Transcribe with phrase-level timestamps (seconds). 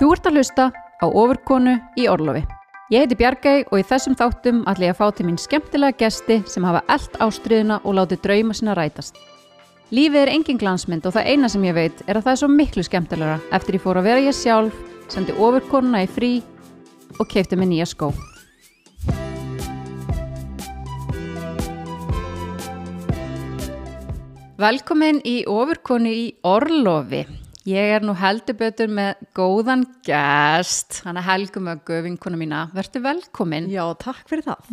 [0.00, 2.40] Þú ert að hlusta á ofurkonu í Orlofi.
[2.88, 6.38] Ég heiti Bjargæ og í þessum þáttum ætla ég að fá til mín skemmtilega gesti
[6.48, 9.18] sem hafa eld ástriðuna og látið drauma sinna rætast.
[9.92, 12.48] Lífið er engin glansmynd og það eina sem ég veit er að það er svo
[12.54, 14.80] miklu skemmtilegra eftir ég fór að vera ég sjálf,
[15.12, 16.32] sendi ofurkonuna í frí
[17.20, 18.08] og keipti mig nýja skó.
[24.64, 27.49] Velkomin í ofurkonu í Orlofi.
[27.68, 32.60] Ég er nú heldur betur með góðan gest, hann er Helgu Möggu, vinkona mína.
[32.72, 33.66] Verður velkomin.
[33.68, 34.70] Já, takk fyrir það.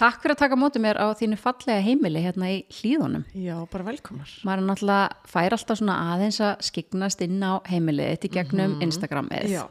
[0.00, 3.24] Takk fyrir að taka mótið mér á þínu fallega heimili hérna í hlýðunum.
[3.36, 4.34] Já, bara velkomar.
[4.44, 9.48] Er náttúrulega fær alltaf svona aðeins að skignast inn á heimilið þetta í gegnum Instagramið
[9.54, 9.64] Já,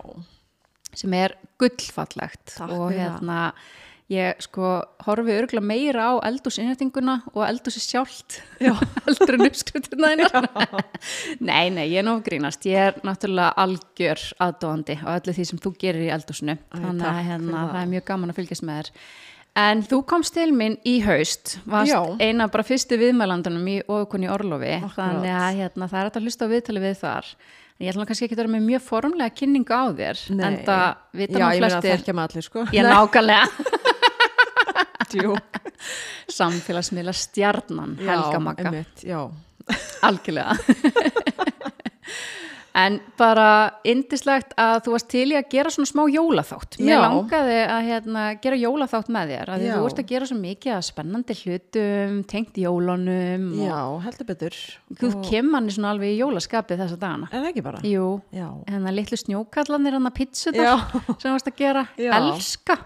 [0.98, 3.40] sem er gullfallegt Takk og fyrir hérna
[4.10, 4.72] ég sko
[5.06, 8.40] horfi örgulega meira á eldúsinnrætinguna og eldúsi sjálft
[9.06, 10.48] heldur en uppskrifturna þínar.
[11.50, 15.62] nei, nei, ég er nóg grínast ég er náttúrulega algjör aðdóðandi á öllu því sem
[15.62, 17.74] þú gerir í eldúsinu þannig að hérna, það.
[17.76, 18.92] það er mjög gaman að fylgjast með þér
[19.60, 22.02] en þú komst til mín í haust varst Já.
[22.22, 25.00] eina bara fyrstu viðmælandunum í ofukonni Orlofi Akkurat.
[25.00, 27.34] þannig að hérna, það er hægt að hlusta á viðtali við þar
[27.80, 30.44] ég ætla kannski ekki að vera með mjög formlega kynningu á þér Nei.
[30.46, 30.88] en það
[31.22, 32.64] vita Já, nú ég meina að flestir þekkja með allir, sko.
[32.76, 33.96] ég nákvæmlega.
[36.40, 39.24] samfélagsmiðla stjarnan Helga Magga, Einmitt, já,
[40.04, 40.58] algjörlega.
[42.80, 43.46] En bara
[43.90, 46.78] indislegt að þú varst til í að gera svona smá jólaþátt.
[46.80, 47.00] Mér Já.
[47.02, 50.86] langaði að hérna, gera jólaþátt með þér að þú varst að gera svo mikið að
[50.88, 54.56] spennandi hlutum tengt jólunum já, heldur betur.
[55.02, 57.28] þú Og- kem hann svona alveg í jólaskapið þessa dagana.
[57.34, 57.82] Það ekki bara?
[57.84, 58.06] Jú,
[58.70, 60.78] hennar litlu snjókallanir hann að pizza Já.
[61.20, 62.14] sem varst að gera, Já.
[62.22, 62.78] elska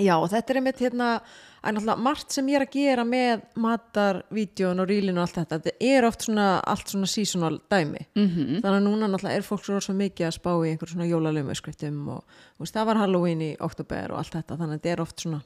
[0.00, 1.08] Já, þetta er einmitt hérna,
[2.02, 6.06] margt sem ég er að gera með matarvídeón og rílinu og allt þetta, þetta er
[6.08, 8.02] oft svona, allt svona seasonal dæmi.
[8.14, 8.60] -hmm.
[8.60, 12.08] Þannig að núna náttúrulega er fólk svo, mikið að spá í einhver svona jólalöfum
[12.58, 15.40] og það var Halloween í oktober og allt þetta, þannig að þetta er oft svona,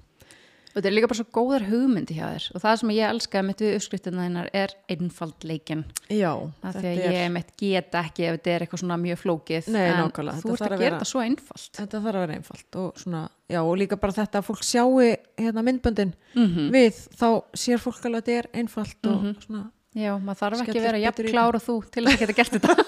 [0.78, 2.44] og þetta er líka bara svo góðar hugmyndi hjá þér.
[2.54, 5.80] Og það sem ég elskaði mitt við uppskriftina þínar er einfaldleikin
[6.14, 6.30] já,
[6.62, 9.70] af því að ég mitt get ekki ef þetta er eitthvað svona mjög flókið.
[9.74, 11.70] Nei, en nákvæmlega, þú ert að að gera vera- þetta svo einfalt.
[11.80, 14.94] Þetta þarf að vera einfalt og svona, já og líka bara þetta að fólk sjáu
[15.42, 16.70] hérna myndböndin Mhm.
[16.70, 19.64] við, þá sér fólk alveg að þetta er einfalt og svona,
[19.98, 21.32] já, maður þarf ekki að vera jafn í.
[21.32, 22.76] klár og þú til að geta gert þetta.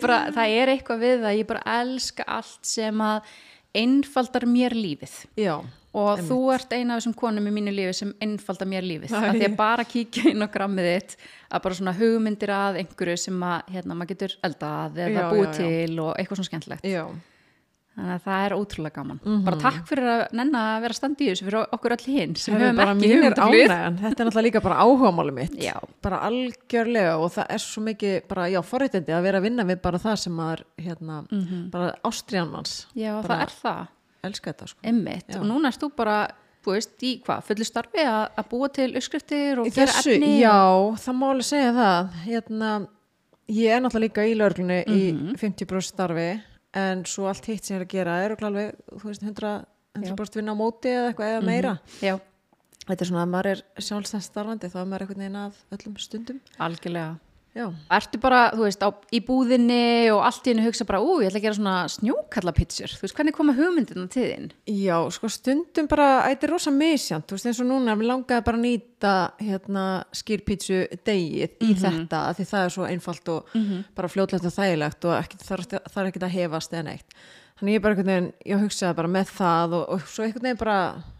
[0.00, 1.36] Bara, það er eitthvað við það.
[1.40, 3.30] Ég bara elska allt sem að
[3.76, 5.14] einfaldar mér lífið.
[5.38, 5.60] Já,
[5.90, 9.14] og þú ert eina af þessum konum í mínu lífi sem einfaldar mér lífið.
[9.14, 9.18] Æ.
[9.18, 11.16] að því að bara kíkja inn á grammið þitt
[11.50, 15.48] að bara svona hugmyndir að einhverju sem að hérna, maður getur eldað eða Já, búið
[15.48, 16.86] já, til og eitthvað svona skemmtilegt.
[16.86, 17.04] Já,
[18.00, 19.20] þannig að það er ótrúlega gaman.
[19.24, 19.44] Mhm.
[19.44, 22.54] bara takk fyrir að nenna að vera standi í þessu fyrir okkur öll hinn sem
[22.56, 23.98] er höfum ekki hugmyndaflug ánægjan.
[24.00, 25.54] Þetta er náttúrulega líka bara áhugamáli mitt.
[25.60, 25.76] Já.
[26.02, 29.80] bara algjörlega og það er svo mikið bara, já, forréttindi að vera að vinna við
[29.82, 33.88] bara það sem maður, hérna, bara ástriðanmanns, já, Bara- það er það,
[34.24, 34.78] elska þetta sko.
[34.84, 35.38] Emmitt Já.
[35.40, 36.28] og núna erst þú bara,
[36.66, 40.56] veist, í hvað fullu starfi að, að búa til uppskriftir og gera efni já,
[41.00, 42.10] það má alveg segja það.
[42.26, 42.86] Hérna,
[43.48, 45.34] ég er náttúrulega líka í lögreglunni Mhm.
[45.34, 46.42] í 50% starfi
[46.76, 49.54] en svo allt hitt sem ég er að gera er alveg, þú veist, 100,
[49.98, 51.72] 100% vinna á móti eða eitthvað eða meira.
[52.04, 52.14] Já,
[52.86, 55.98] þetta er svona að maður er sjálfstæð starfandi þá er maður einhvern veginn að öllum
[56.04, 56.40] stundum.
[56.62, 57.18] Algjörlega
[57.56, 57.64] já,
[57.96, 59.80] Ertu bara, þú veist, á, í búðinni
[60.14, 63.16] og allt í henni hugsa bara, ú, ég ætla að gera svona snjókallapitsur, þú veist,
[63.18, 64.46] hvernig koma hugmyndina til þín?
[64.70, 68.46] já, sko stundum bara þetta er rosa misjant, þú veist, eins og núna við langaði
[68.46, 69.84] bara að nýta hérna
[70.20, 73.52] skýrpítsu degið í þetta af því það er svo einfalt og
[73.98, 77.20] bara fljótlegt og þægilegt og ekki, þarf, þarf ekki að hefast eða neitt.
[77.60, 80.60] Þannig ég bara einhvern veginn, ég hugsaði bara með það og, og svo einhvern veginn
[80.62, 80.76] bara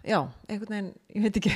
[0.06, 1.52] já, einhvern veginn, ég veit ekki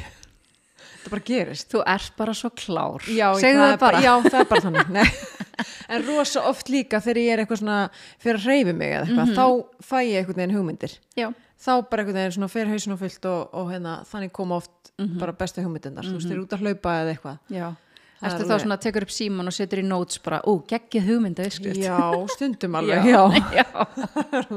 [1.05, 4.01] þetta bara gerist Þú ert bara svo klár, já, segðu það það bara.
[4.03, 5.07] já, það er bara þannig Nei.
[5.95, 7.79] en rosa oft líka þegar ég er eitthvað svona
[8.25, 9.47] fyrir að reyfi mig eða eitthvað þá
[9.85, 11.29] fæ ég einhvern veginn hugmyndir Já,
[11.61, 15.33] þá bara einhvern veginn svona fyrir hausinu fullt og, og hérna, þannig koma oft bara
[15.37, 17.39] bestu hugmyndindar, þú veist, þeir eru út að hlaupa eða eitthvað.
[17.51, 21.09] Það er þá alveg- svona, tekur upp síman og setur í notes bara, ú, geggið
[21.11, 21.81] hugmynda uppskrift.
[21.83, 21.97] já,
[22.37, 23.25] stundum alveg já,
[23.59, 23.67] já.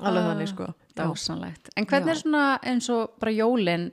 [0.00, 0.74] alveg, þannig sko já.
[1.00, 1.68] Dásanlegt.
[1.78, 2.16] En hvernig Já.
[2.16, 3.86] er svona eins og bara jólin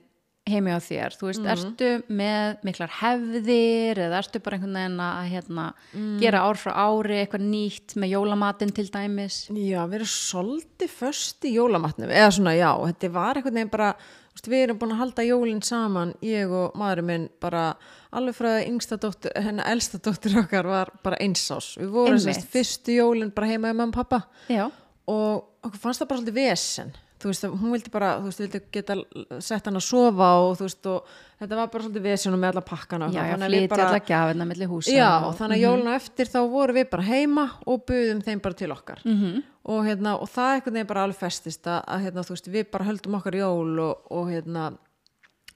[0.52, 1.16] heimi á þér?
[1.18, 6.18] Þú veist, ertu með miklar hefðir eða ertu bara einhvern veginn að hérna, Mm.
[6.20, 9.48] gera ár frá ári eitthvað nýtt með jólamatinn til dæmis?
[9.50, 13.94] já, við erum svolítið först í jólamatnum eða svona já, þetta var einhvern veginn bara
[14.34, 17.76] veist, við erum búin að halda jólin saman ég og maðurinn minn bara
[18.12, 22.94] alveg frá yngsta dóttur, hennar elsta dóttur okkar var bara einsás við vorum sérst fyrstu
[23.00, 24.70] jólin bara heima með mamma og pappa Já.
[25.08, 28.60] og okkur fannst það bara svolítið vesen þú veist, hún vildi bara, þú veist, vildi
[28.72, 28.94] geta
[29.42, 31.08] sett hann að sofa og þú veist, og
[31.40, 33.08] þetta var bara svolítið vesjónum með alla pakkana.
[33.08, 36.26] Og já, já, flytja bara- alla gjafirna milli húsa Já, og, þannig að jóluna eftir
[36.30, 39.02] þá vorum við bara heima og buðum þeim bara til okkar.
[39.04, 39.42] Mhm.
[39.68, 42.84] og, hérna, og það einhvern veginn bara alveg festist að, hérna, þú veist, við bara
[42.86, 44.78] höldum okkar jól og, og, hérna,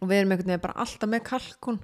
[0.02, 1.78] og við erum einhvern veginn bara alltaf með kalkun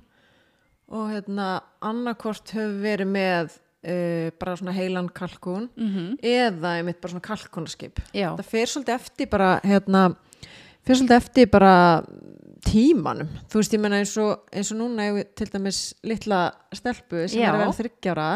[0.90, 6.18] og hérna, annarkort höfum verið með uh, bara svona heilan kalkun Mhm.
[6.22, 8.34] eða einmitt bara svona kalkunarskip Já.
[8.36, 10.16] það fer svolítið eftir bara hérna,
[10.84, 12.02] fer svolítið eftir bara
[12.68, 16.40] tímanum, þú veist ég menna eins og, eins og núna hefur til dæmis litla
[16.74, 17.52] stelpu sem Já.
[17.52, 18.26] er vera þryggjára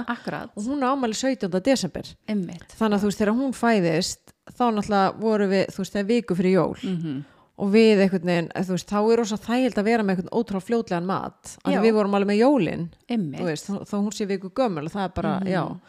[0.57, 1.61] og hún ámæli 17.
[1.61, 5.93] desember ymmit þannig að þú veist þegar hún fæðist þá náttúrulega voru við, þú veist,
[5.97, 7.25] þegar viku fyrir jól mm
[7.59, 10.67] og við einhvern veginn, eh, veist, þá er rosa þægild að vera með einhvern ótrúlega
[10.69, 11.57] fljótlegan mat.
[11.65, 12.87] Því við vorum alveg með jólin.
[13.09, 15.47] Þú ymmit, veist, þá, hún sé viku gömul og það er bara, Mhm.
[15.53, 15.81] já.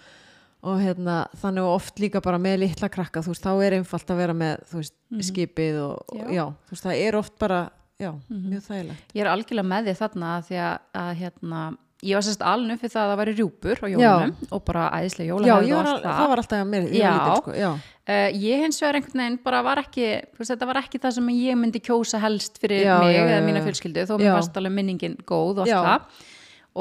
[0.64, 4.34] Og hérna, þannig oft líka bara með litla krakka, veist, þá er einfalt að vera
[4.34, 6.28] með veist, skipið og, Já.
[6.32, 6.54] já.
[6.72, 7.70] veist, það er oft bara,
[8.00, 9.14] já, mjög þægilegt.
[9.14, 12.80] Ég er algjörlega með því þarna að því að, að hérna ég var sérst alveg
[12.82, 15.80] fyrir það að það væri rjúpur á jólunum og bara æðislega já, jólahefð ég og
[15.80, 17.10] allt al- það það var alltaf að mér, ég Já.
[17.12, 17.74] var lítil, sko, já
[18.04, 21.56] Uh, ég hins vegar einhvern veginn bara var ekki þetta var ekki það sem ég
[21.56, 23.64] myndi kjósa helst fyrir Já, mig já, eða já, mína já.
[23.70, 24.18] fjölskyldu þó Já.
[24.26, 25.80] mér varst alveg minningin góð og allt Já.
[25.86, 26.02] það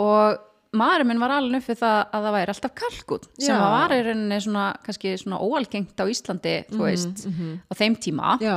[0.03, 0.41] og
[0.83, 3.61] maðurinn minn var alveg fyrir það að það væri alltaf kalkut sem Já.
[3.63, 7.23] var í rauninni svona, kannski svona óalgengt á Íslandi þú veist,
[7.71, 8.57] á þeim tíma Mhm, já,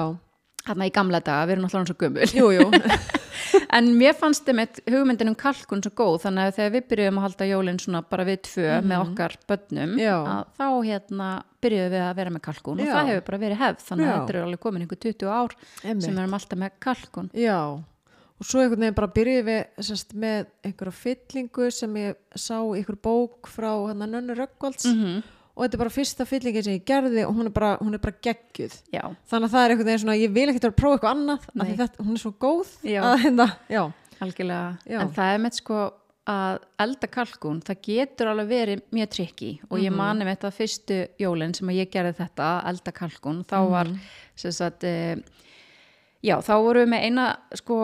[0.65, 1.81] hérna í gamla daga, við erum alltaf
[3.77, 7.19] en mér fannst þeim eitt hugmyndin um kalkun svo góð þannig að þegar við byrjuðum
[7.19, 9.99] að halda jólinn svona bara við tvö með okkar börnum Mhm.
[9.99, 10.15] Já.
[10.25, 11.29] að þá hérna
[11.61, 12.93] byrjuðum við að vera með kalkun og Já.
[12.95, 14.19] það hefur bara verið hefð þannig að Já.
[14.19, 15.51] þetta eru alveg komin einhver 20 ár
[15.83, 16.03] Einmitt.
[16.03, 17.59] sem við erum alltaf með kalkun Já,
[18.35, 22.97] og svo einhvern veginn bara byrjuðum við sest, með einhverja fyllingu sem ég sá einhver
[23.01, 25.23] bók frá hann Nönnu Röggvalds Mhm.
[25.55, 28.01] Og þetta er bara fyrsta fyllingin sem ég gerði og hún er bara, hún er
[28.03, 28.73] bara geggjuð.
[28.91, 31.13] Já, þannig að það er einhvern veginn svona, ég vil ekkert vera að prófa eitthvað
[31.15, 33.01] annað af því þetta, hún er svo góð Já.
[33.07, 33.83] að hérna, já,
[34.19, 34.77] algjörlega.
[34.91, 34.99] Já.
[35.01, 35.77] en það er með sko
[36.25, 40.95] að elda kalkun, það getur alveg verið mjög trikki og ég mani með þetta fyrstu
[41.21, 43.99] jólinn sem að ég gerði þetta elda kalkun, þá var Mhm.
[44.35, 44.93] sem sagt e,
[46.25, 47.77] já, þá vorum við með eina sko,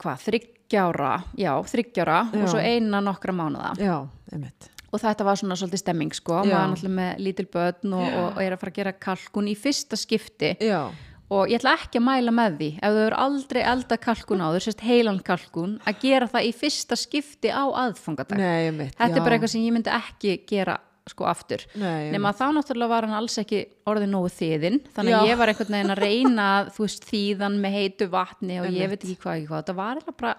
[0.00, 2.42] hvað, þryggjára já, þryggjára Já.
[2.42, 6.50] og svo eina nokkra mánuða já, einmitt og þetta var svona svolítið stemming sko, Já.
[6.50, 9.50] maður er náttúrulega með lítil börn og, og, og er að fara að gera kalkun
[9.50, 10.52] í fyrsta skipti.
[10.66, 10.82] Já,
[11.30, 14.48] og ég ætla ekki að mæla með því ef þú eru aldrei elda kalkun á
[14.50, 18.40] þú sérst heilan kalkun að gera það í fyrsta skipti á aðfangadag.
[18.40, 21.62] Nei, einmitt þetta er bara eitthvað sem ég myndi ekki gera sko aftur.
[21.80, 25.52] Nei, nema þá náttúrulega var hann alls ekki orðið nógu þiðin þannig að ég var
[25.52, 28.90] einhvern veginn að reyna þú veist þýðan með heitu vatni og ég Einmitt.
[28.92, 29.62] veit ekki hvað ekki hvað.
[29.64, 30.34] Þetta var eiginlega bara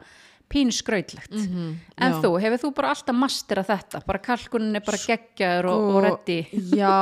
[0.52, 1.68] pínu skrautlegt en Mhm,
[1.98, 2.22] já.
[2.22, 4.02] þú, hefur þú bara alltaf mastera þetta?
[4.06, 6.40] Bara kalkunin er bara geggjaður og, og reddi
[6.76, 6.96] já,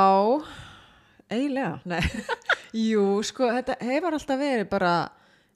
[1.34, 2.00] eiginlega
[2.90, 4.92] jú, sko þetta hefur alltaf verið bara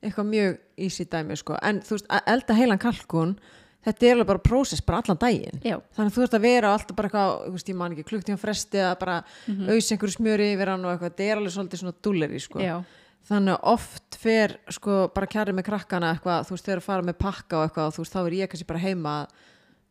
[0.05, 1.57] eitthvað mjög easy dæmi, sko.
[1.65, 3.31] En þú veist, að elda heilan kalkun
[3.85, 5.61] þetta er alveg bara prósess bara allan daginn.
[5.65, 5.79] Já.
[5.97, 8.99] þannig að þú ert að vera alltaf bara eitthvað ég man ekki klukktíma fresti að
[9.01, 9.71] bara mm Mhm.
[9.73, 11.11] auðs einhverju smjöri yfir hann og eitthvað.
[11.15, 12.59] Þetta er alveg svolítið svona dulleri, sko.
[12.61, 12.77] Já.
[13.29, 17.03] Þannig að oft fer sko bara kjærið með krakkana eitthvað, þú veist, eru að fara
[17.09, 19.35] með pakka og eitthvað og þú veist, þá er ég kannski bara heima að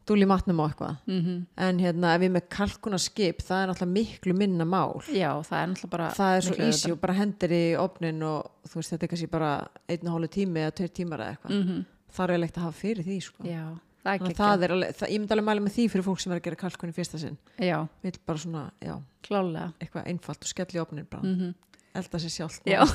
[0.04, 0.98] dúli matnum á eitthvað.
[1.08, 1.36] Mhm.
[1.58, 5.00] en hérna ef við með kalkuna skip það er náttúrulega miklu minna mál.
[5.08, 8.52] Já, það er náttúrulega bara það er svo easy og bara hendur í opnin og
[8.68, 11.64] þú veist, þetta er kannski bara einn og hálfu tími eða tveir tímar eða eitthvað.
[11.64, 11.86] Mhm.
[12.14, 13.44] það er eiginlegt að hafa fyrir því sko.
[13.48, 13.66] já,
[14.04, 16.44] það er alveg, það, ég myndi alveg mæla með því fyrir fólk sem er að
[16.44, 17.38] gera kalkun í fyrsta sinn.
[17.58, 19.74] Já, vil bara svona, já, klálega.
[19.80, 21.54] Eitthvað einfalt og skell í opnin bara, mm
[21.96, 22.82] elda sér sjálf já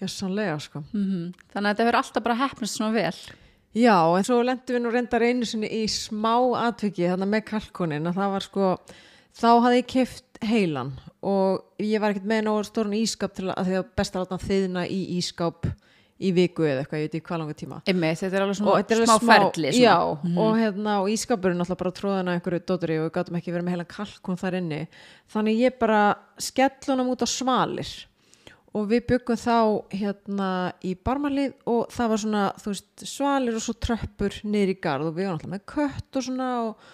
[0.00, 0.80] Gjössanlega, sko.
[0.96, 1.32] Mhm.
[1.52, 3.18] Þannig að þetta verður alltaf bara hefnast svona vel.
[3.76, 6.32] Já, en svo lendum við nú reyndar einu sinni í smá
[6.64, 8.70] atviki þarna með kalkunin að það var sko,
[9.36, 13.68] þá hafði ég keft heilan og ég var ekkert með nógu stórn ískap til að
[13.68, 15.68] því að best að láta þiðna í ískap
[16.20, 17.80] í viku eða eitthvað, ég veit ekki hvað langa tíma.
[17.88, 19.72] Einmitt, þetta er alveg Og svona er smá, alveg ferli.
[19.72, 19.86] Svona.
[19.86, 19.96] Já,
[20.44, 23.66] og, hérna, og ískapurinn alltaf bara tróðan að einhverju dótari og við gátum ekki verið
[23.66, 24.80] með heilan kalkun þar inni.
[25.32, 26.02] Þannig ég bara
[26.40, 27.94] skell honum út á svalir
[28.76, 29.56] og við byggum þá
[29.94, 30.48] hérna
[30.86, 35.16] í barmalið og það var svona veist, svalir og svo tröppur niður í garð og
[35.16, 36.90] við varum alltaf með kött og svona og,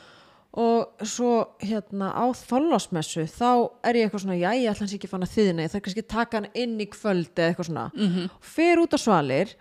[0.56, 3.48] og svo hérna á þollásmessu þá
[3.84, 6.12] er ég eitthvað svona, já ég ætla hans ekki að þiðna ég þarf kannski að
[6.14, 8.30] taka hann inn í kvöld eða eitthvað svona, -hmm.
[8.40, 9.52] fer út á svalir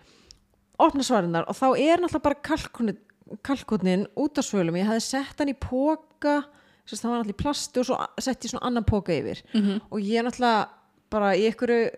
[0.78, 2.98] opna svarinnar og þá er náttúrulega bara kalkunin,
[3.42, 6.46] kalkunin út á svölum, ég hefði sett hann í póka
[6.86, 9.42] þess að það var náttúrulega í plasti og svo sett ég svona annan póka yfir
[9.52, 9.80] -hmm.
[9.90, 10.68] og ég náttúrulega
[11.10, 11.90] bara í einhverju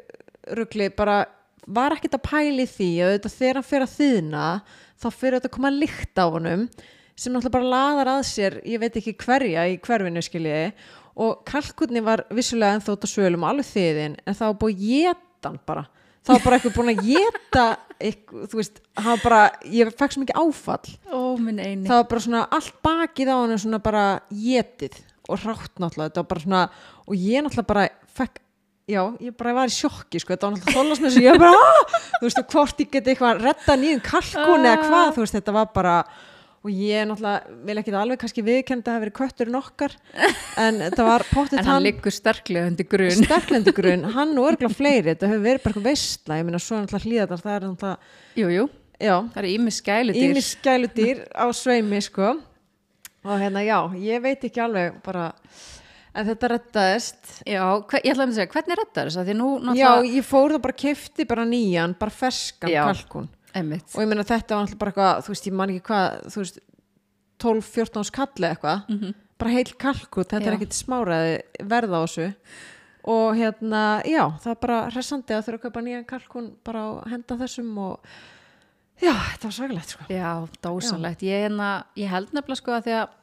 [0.56, 1.26] rugli bara
[1.66, 4.44] var ekkert að pæli því að þegar hann fer að þýðna
[4.98, 6.68] þá fyrir þetta að koma lykt á honum
[7.18, 10.72] sem náttúrulega bara laðar að sér ég veit ekki hverja í hverfinu skiljiði
[11.18, 15.10] og kalkunni var vissulega ennþá út á svölum og alveg þiðin en það var búið
[15.10, 15.84] að hann bara.
[16.26, 17.04] Það var bara eitthvað búin að
[17.98, 19.38] eitthvað, þú veist, það var bara
[19.74, 20.90] ég fekk svo mikið áfall.
[21.10, 24.98] Ó, það var bara svona allt bakið á hann svona bara getið
[25.28, 26.60] og rátt náttúrulega þetta var bara svona
[27.04, 27.86] og ég náttúrulega bara
[28.18, 28.38] fekk
[28.88, 31.52] já, ég bara var í sjokki sko, þetta var náttúrulega þóllast með þessu ég bara,
[31.52, 35.36] "Ah!" þú veist, og hvort ég geti eitthvað redda nýjum kalkun eða hvað, þú veist,
[35.36, 35.96] þetta var bara
[36.64, 39.94] og ég náttúrulega vil ekki alveg kannski viðkenda að hafa verið kötturinn okkar
[40.58, 43.22] en þetta var pottið En hann liggur sterklega undir grunn.
[43.22, 47.06] sterklendugrun, hann og örgulega fleiri þetta hefur verið bara eitthvað veistla, ég meina svo náttúrulega
[47.06, 49.14] hlýðar, það er náttúrulega, Jú, jú, já.
[49.34, 50.28] Það eru ími skæludýr.
[50.28, 52.36] ímis skæludýr á sveimi sko.
[53.28, 55.32] Og hérna já, ég veit ekki alveg bara
[56.18, 59.18] en þetta rettaðist Já, hver, ég ætlaði að segja, hvernig reddar þess?
[59.20, 60.14] Að því nú já, náttúrulega...
[60.16, 62.80] ég fór það bara kefti bara nýjan, bara ferskan Já.
[62.88, 63.86] kalkun Einmitt.
[63.94, 66.42] og ég meina þetta var náttúrulega bara eitthvað þú veist, ég man ekki hvað, þú
[66.42, 66.58] veist
[67.38, 70.40] 12-14 skalli eitthvað bara heil kalkun, þetta.
[70.42, 70.48] Já.
[70.50, 71.36] er ekkit smáraði
[71.70, 72.32] verða á þessu
[73.08, 76.88] og hérna, já, það er bara hressandi að þurfa að kaupa nýjan kalkun bara á
[77.08, 78.10] henda þessum og
[79.00, 80.32] já, þetta var svakalegt sko Já,
[80.66, 81.22] dásalegt.
[81.22, 83.14] Ég, hérna, ég held nefnilega sko að því að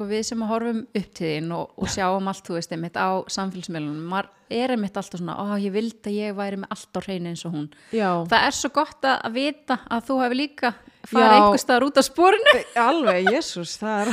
[0.00, 3.20] sko, við sem horfum upp til þín og, og sjáum allt, þú veist, einmitt á
[3.28, 7.00] samfélagsmiðlunum, maður er einmitt alltaf svona, ó, ég vildi að ég væri með allt á
[7.04, 7.66] hreinu eins og hún.
[7.92, 10.72] já, Það er svo gott að, að vita að þú hefur líka
[11.10, 12.56] farið einhver staðar út á spórinu.
[12.80, 14.12] alveg, jésús það er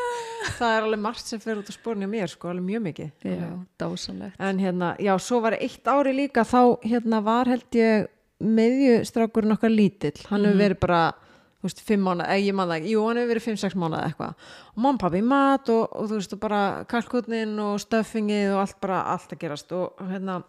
[0.60, 3.10] það er alveg margt sem fer út á spórinu mér sko, alveg mjög mikið.
[3.26, 3.50] Já,
[3.82, 4.38] dásalegt.
[4.38, 8.06] en hérna, já, svo var eitt ári líka þá hérna var held ég
[8.44, 10.16] meðjustrákurinn okkar lítill.
[10.30, 11.02] Hann hefur verið bara,
[11.64, 13.76] þú veist, fimm mánuð eða ég man það ekki, jú, hann hefur verið fimm, sex
[13.80, 14.48] mánuð eitthvað.
[14.76, 18.80] Og og pappi mat og, og þú veist, og bara kalkutnin og stöffingið og allt
[18.84, 19.72] bara, allt að gerast.
[19.72, 20.42] Og, og hérna,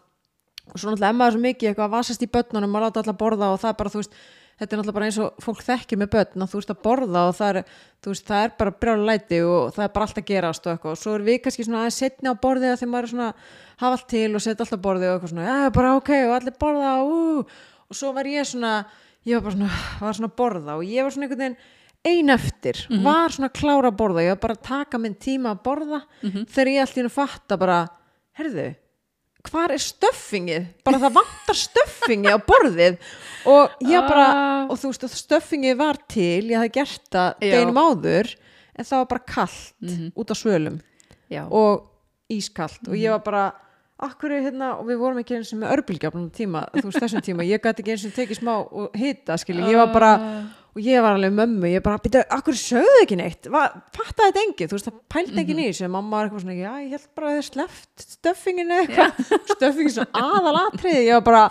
[0.74, 3.54] og svo náttúrulega emmaður svo mikið eitthvað að vasast í börnunum og láta alla borða
[3.54, 4.18] og það er bara, þú veist,
[4.60, 7.24] þetta er náttúrulega bara eins og fólk þekkir með börn að þú veist að borða
[7.30, 7.72] og það er,
[8.04, 10.74] þú veist, það er bara brjála læti og það er bara allt að gerast og
[10.74, 10.98] eitthvað.
[10.98, 13.32] Og svo er við kannski svona aðeins setni á borðið þegar maður er svona
[13.80, 16.36] hafa allt til og setja allt á borðið og eitthvað svona, já, bara ok og
[16.40, 17.18] allir borða ú,
[17.86, 18.74] og svo var ég svona
[19.26, 21.58] ég var bara svona, var svona að borða og ég var svona einhvern veginn
[22.06, 25.56] ein eftir var svona að klára að borða, ég var bara að taka minn tíma
[25.56, 27.80] að borða þegar ég allt í hennu fatta bara,
[28.38, 28.68] herðu
[29.46, 30.64] hvar er stöffingið?
[30.84, 32.96] Bara það vantar stöffingið á borðið.
[33.46, 34.66] Og ég bara, Ah.
[34.72, 38.32] og þú veist stöffingið var til, ég hafði gert það deginum áður,
[38.76, 39.74] en það var bara kallt
[40.18, 40.80] út á svölum
[41.30, 41.86] Já, og
[42.30, 43.44] ískallt og ég var bara
[44.04, 47.24] akkur er hérna, og við vorum ekki eins og með örbylgjafnum tíma, þú veist þessum
[47.24, 47.46] tíma.
[47.48, 50.10] Ég gæti ekki eins og tekið smá og hita skilji, ég var bara,
[50.76, 51.70] og ég var alveg mömmu.
[51.72, 53.48] Ég bara, býta, akkur sögðu ekki neitt?
[53.48, 56.74] Fattaði þetta engin, þú veist, það pældi ekki nýr sem mamma var eitthvað svona, já,
[56.84, 59.24] ég held bara að þið sleft stöffinginu eitthvað.
[59.54, 61.46] Stöffinginu svo aðalatriði, ég var bara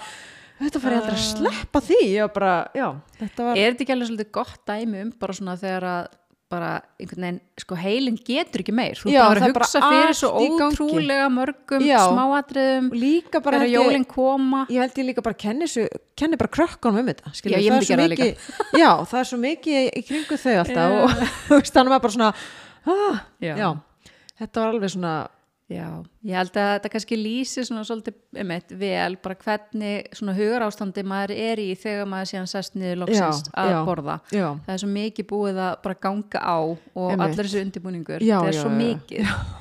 [0.60, 2.02] þetta fari aldrei að sleppa því.
[2.12, 2.86] Ég var bara, já,
[3.22, 6.12] þetta var er þetta ekki alveg svolítið gott dæmi um bara svona þegar að
[6.54, 6.70] bara
[7.02, 8.96] einhvern veginn, sko heilin getur ekki meir.
[9.00, 12.00] Þú Já, bara að bara hugsa fyrir svo ótrúlega mörgum Já.
[12.06, 14.64] smáatriðum líka bara þegar held ég- jólin koma.
[14.70, 17.70] Ég held ég líka bara kenni, þessu, kenni bara krökkunum um þetta skilur, Já, ég
[17.70, 20.99] það myndi svo gera það mikið, já, það er svo mikið í kringu þau alltaf
[21.58, 22.34] og þannig var bara svona
[22.87, 23.70] ah, já.
[24.38, 25.14] þetta var alveg svona
[25.74, 25.88] Já,
[26.28, 31.04] ég held að þetta kannski lýsi svona svolítið eitt vel bara hvernig svona hugar ástandi
[31.10, 33.80] maður er í þegar maður síðan sest niður loksins Já, að já.
[33.88, 37.26] borða já, það er svo mikið búið að bara ganga á og Einmitt.
[37.26, 39.60] allir þessu undirbúningur Já, það er já, svo já.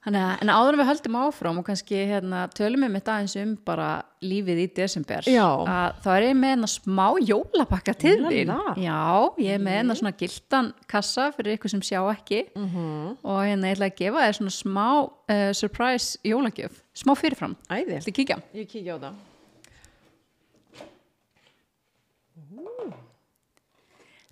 [0.00, 3.34] Þannig að, en áður en við höldum áfram og kannski hérna, tölum við mitt aðeins
[3.36, 3.88] um bara
[4.24, 5.44] lífið í desember Já.
[5.44, 8.52] að þá er ég með hérna smá jólapakka til þín.
[8.80, 9.00] Já,
[9.44, 12.46] ég er með hérna svona gildan kassa fyrir ykkur sem sjá ekki.
[12.56, 13.18] Mhm.
[13.20, 16.80] og hérna ég ætla að gefa þér svona smá uh, surprise jólagjöf.
[16.96, 18.40] Smá fyrirfram, æði, ætla að kíkja?
[18.56, 19.26] Ég kíkja á það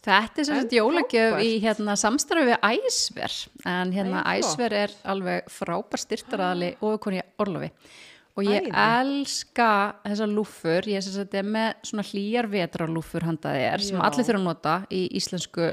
[0.05, 3.35] Þetta er sem sagt jólagjöf í hérna, samstarfi við Æsver.
[3.67, 4.39] En hérna Æ.
[4.39, 7.73] Æsver er alveg frábær styrtaraðali og koni Orlofi.
[8.39, 8.73] Og ég Æði.
[8.79, 9.69] elska
[10.07, 14.03] þessar lúfur, ég er sem sagt er með svona hlýjar vetrarlúfur handaði er sem Já.
[14.07, 15.73] allir þurfa að nota í íslensku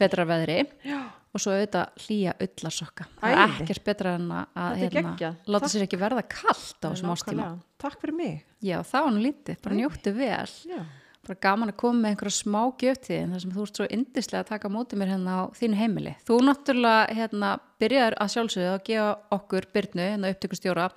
[0.00, 0.56] vetrarveðri.
[0.82, 0.98] Já,
[1.32, 5.86] og svo auðvitað hlýja ullarsokka það er ekkert betra en að er hérna, láta sér
[5.86, 7.62] ekki verða kallt á þessum ástíma nákvæmlega.
[7.86, 8.42] takk fyrir mig.
[8.62, 10.56] Já, það var nú lítið, bara njóttu vel.
[10.68, 10.82] Já,
[11.22, 14.48] bara gaman að koma með einhverja smá gjöftíðin þar sem þú ert svo yndislega að
[14.48, 16.14] taka á móti mér hérna á þínu heimili.
[16.26, 20.88] Þú náttúrulega hérna, byrjar að sjálfsögðu að gefa okkur byrnu, hérna upptökustjóra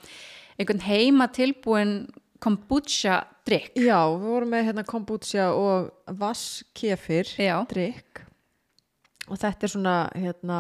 [0.57, 1.93] einhvern heima tilbúin
[2.41, 3.75] kombucha drikk.
[3.77, 7.29] já, við vorum með hérna kombucha og vasskefir
[7.69, 8.21] drikk
[9.29, 10.59] og þetta er svona hérna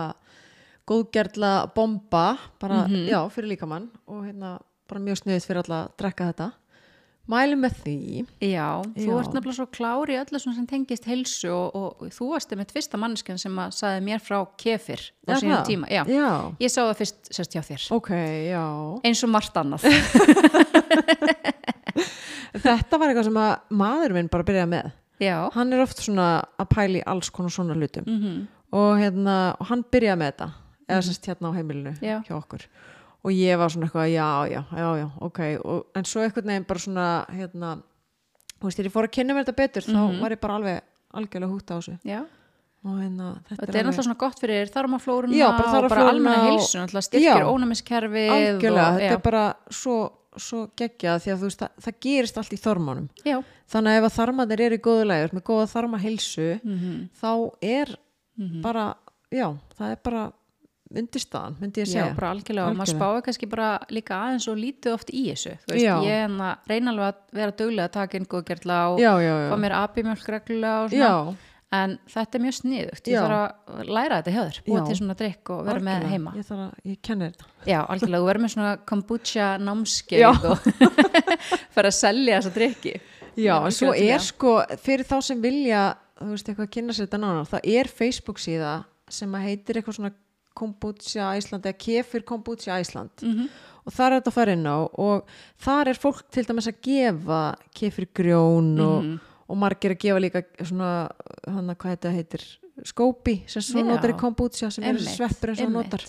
[0.89, 3.07] góðgerðla bomba bara, Mhm.
[3.09, 6.51] já, fyrir líkamann og hérna bara mjög sniðið fyrir alla að drekka þetta
[7.31, 7.95] mælum með því
[8.45, 9.15] Já, þú Já.
[9.19, 12.99] ert nefnilega svo klár í öllu sem tengist heilsu og, og þú varst með fyrsta
[13.01, 15.89] manneskjan sem að saði mér frá kefir á Er sínum tíma.
[15.89, 16.03] Já.
[16.05, 16.29] já,
[16.61, 17.87] Ég sá það fyrst sérst hjá þér.
[17.97, 18.11] ok,
[18.51, 18.63] já
[19.09, 19.87] Eins og margt annað.
[22.65, 24.91] þetta var eitthvað sem að maður minn bara byrjaði með
[25.23, 25.35] Já.
[25.55, 26.27] hann er oft svona
[26.59, 28.43] að pæla í alls konar svona hlutum Mm
[28.75, 30.47] og, hérna, og hann byrjaði með þetta
[30.91, 32.17] eða sérst hérna á heimilinu Já.
[32.27, 32.65] hjá okkur
[33.25, 36.67] og ég var svona eitthvað, já, já, já, já ok, og, en svo eitthvað neginn
[36.69, 37.71] bara svona hérna,
[38.59, 39.95] þú veist, þegar ég fór að kynna mér þetta betur, Mhm.
[39.95, 40.81] þá var ég bara alveg
[41.15, 42.19] algjörlega hútt á þessu Já.
[42.85, 44.85] og hérna, þetta, Þetta er náttúrulega svona gott fyrir bara
[45.49, 49.97] og bara þarmaflóruna almenna og- heilsu, náttúrulega styrkir ónæmiskerfið algjörlega, og, þetta er bara svo,
[50.37, 53.37] svo geggjað því að þú veist, það, það gerist allt í þormánum Já.
[53.71, 57.95] þannig að ef að þarmanir eru í góðu lægur með góða þarmahilsu Mm þá er
[58.37, 58.61] Mhm.
[58.61, 58.95] bara,
[59.31, 60.33] já, það er bara
[60.93, 62.13] undirstaðan, myndi ég Já, segja.
[62.17, 62.67] bara algjörlega.
[62.69, 65.55] Og maður spáði kannski bara líka aðeins og lítið oft í þessu.
[65.65, 65.95] Þú veist, Já.
[66.05, 69.33] ég en að reyna alveg að vera duglega að taka inn góðgerðla og já, já,
[69.33, 71.09] já, fá mér abimjölk reglulega og svona.
[71.09, 71.51] Já.
[71.75, 73.21] En þetta er mjög sniðugt, ég Já.
[73.25, 74.83] þarf að læra þetta búa Já.
[74.85, 76.11] til svona drikk og vera með algjörlega.
[76.13, 76.33] heima.
[76.37, 77.47] Ég, þarf að, ég kenni þetta.
[77.65, 79.57] Já, algjörlega, þú verður með svona kombucha Já.
[79.65, 80.67] námskeið og
[81.75, 82.93] fyrir að selja þessa drikki
[83.35, 84.53] já, en svo er sko
[84.85, 85.81] fyrir þá sem vilja,
[86.21, 88.75] þú veist, eitthvað að kynna sér þetta nánar, það er Facebook síða
[89.11, 90.13] sem að heitir eitthvað svona
[90.55, 93.49] kombucha Æsland eða kefir kombucha Æsland Mhm.
[93.85, 95.25] og þar er þetta að fara inn á og
[95.61, 99.19] þar er fólk til dæmis að gefa kefir grjón og, Mhm.
[99.49, 101.09] og margir að gefa líka svona
[101.47, 102.43] hann að hvað þetta heitir
[102.83, 103.85] skópi sem svo Já.
[103.87, 106.01] notar í kombucha sem er sveppur eins og notar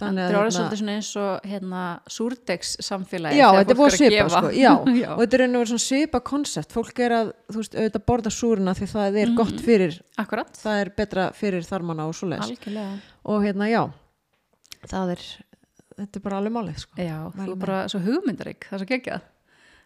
[0.00, 1.80] Þannig að það er orðið svolítið svona eins og hérna,
[2.10, 4.70] súrdegs samfélagi já, þetta er er að svipa sko, já.
[5.02, 5.08] já.
[5.12, 8.74] og þetta er einu svona svipa koncept fólk er að, þú veist, auðvitað borða súruna
[8.78, 9.36] því það er Mhm.
[9.36, 12.64] gott fyrir Akkurat, það er betra fyrir þarmana og svoleiðis
[13.24, 13.82] og hérna, já
[14.88, 15.22] það er,
[16.00, 16.96] þetta er bara alveg málið sko.
[16.98, 19.28] Já, þú Mæli er bara svo hugmyndarík, það er svo geggjað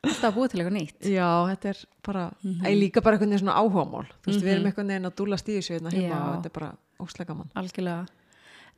[0.07, 2.63] Þetta að búið til eitthvað nýtt já, þetta er bara, Mhm.
[2.63, 4.71] mm líka bara einhvern veginn svona áhugamál þú veist, við erum Mhm.
[4.71, 6.23] einhvern veginn að dúla stíðis við hérna heima Já.
[6.23, 6.71] og þetta er bara
[7.01, 8.07] óslega gaman Algjörlega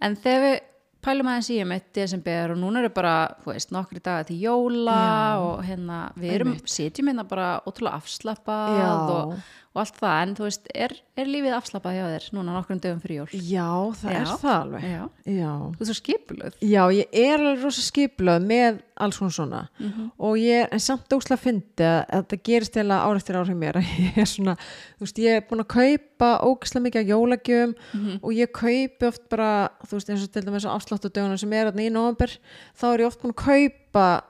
[0.01, 0.61] En þegar við
[1.05, 4.39] pælum aðeins í um eitt desember og núna eru bara, þú veist, nokkri dagar til
[4.43, 5.45] jóla Já.
[5.45, 8.81] og hérna, við erum, sitjum hérna bara ótrúlega afslappað
[9.15, 9.37] og,
[9.79, 10.93] og allt það, en þú veist, er,
[11.23, 13.29] er lífið afslappað hjá þér núna nokkrum dögum fyrir jól?
[13.31, 13.69] já,
[14.03, 14.19] það Já.
[14.19, 15.03] er það alveg Já.
[15.39, 16.59] já, Þú er svo skipulöð.
[16.67, 20.11] Já, ég er alveg rosa skiplað með alls konar svona Mhm.
[20.19, 23.55] og ég en samt óslega fyndi að að þetta gerist eða ár eftir ár hjá
[23.55, 24.57] mér að ég er svona,
[24.99, 28.19] þú veist, ég er búin að kaupa ógæslega mikið af jólagjöfum Mhm.
[28.23, 31.71] og ég kaupi oft bara, þú veist, eins og til dæmis afsláttu dögunum sem er
[31.71, 32.27] í november
[32.75, 34.23] þá er ég oft búin að kaupa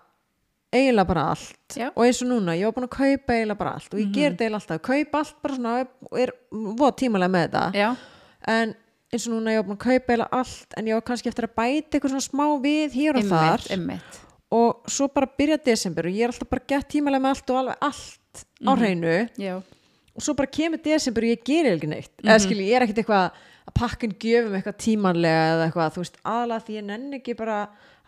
[0.75, 1.77] eiginlega bara allt.
[1.77, 1.89] Já.
[1.95, 4.35] og eins og núna, ég var búin að kaupa eiginlega bara allt og ég ger
[4.35, 5.75] þetta eiginlega alltaf, kaupa allt bara svona
[6.11, 7.65] og er voða tímalega með þetta.
[7.79, 7.89] Já,
[8.55, 8.75] en
[9.09, 11.49] eins og núna ég var búin að kaupa eða allt en ég var kannski eftir
[11.49, 13.65] að bæta eitthvað svona smá við hér og þar.
[13.65, 14.21] einmitt, einmitt.
[14.59, 17.61] og svo bara byrja desember og ég er alltaf bara gett tímalega með allt og
[17.63, 19.19] alveg allt á hreinu.
[19.41, 19.55] Já,
[20.19, 22.13] og svo bara kemur desember og ég gerir ekki neitt.
[22.25, 26.19] Eða skilji, ég er ekkit eitthvað að pakkin gjöfum eitthvað tímanlega eða eitthvað þú veist,
[26.25, 27.59] aðalega því ég nenni ekki bara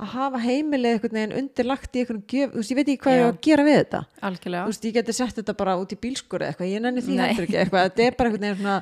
[0.00, 3.16] að hafa heimilið eitthvað neginn undirlagt í eitthvað gjöf, þú veist, ég veit ekki hvað
[3.16, 3.28] ég Já.
[3.28, 4.62] á að gera við þetta algjörlega.
[4.64, 7.18] þú veist, ég geti sett þetta bara út í bílskur eða eitthvað, ég nenni því
[7.20, 8.78] heldur ekki eitthvað, þetta er bara eitthvað neginn svona,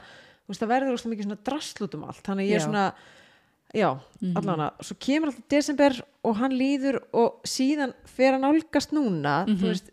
[0.47, 2.69] þú veist, það verður óslega mikið svona drasl út um allt, þannig ég er Já.
[2.69, 2.71] Mhm.
[2.71, 2.87] svona
[3.75, 3.89] já,
[4.39, 9.35] allan að, svo kemur alltaf desember og hann líður og síðan fer hann álgast núna
[9.49, 9.59] Mhm.
[9.59, 9.91] þú veist,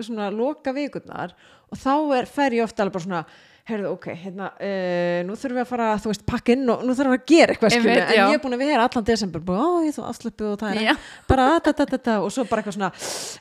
[0.00, 1.34] svona loka vikurnar
[1.70, 3.24] og þá er, fer ég ofta alveg bara svona
[3.68, 6.94] heyrðu, ok, hérna, uh, nú þurfum við að fara þú veist, pakka inn og nú
[6.96, 8.22] þurfum við að gera eitthvað Einmitt, en já.
[8.22, 11.02] ég er búin að vera allan desember bara, ó, ég svo afslöpuð og það er
[11.30, 12.92] bara, da, da, da, og svo bara eitthvað svona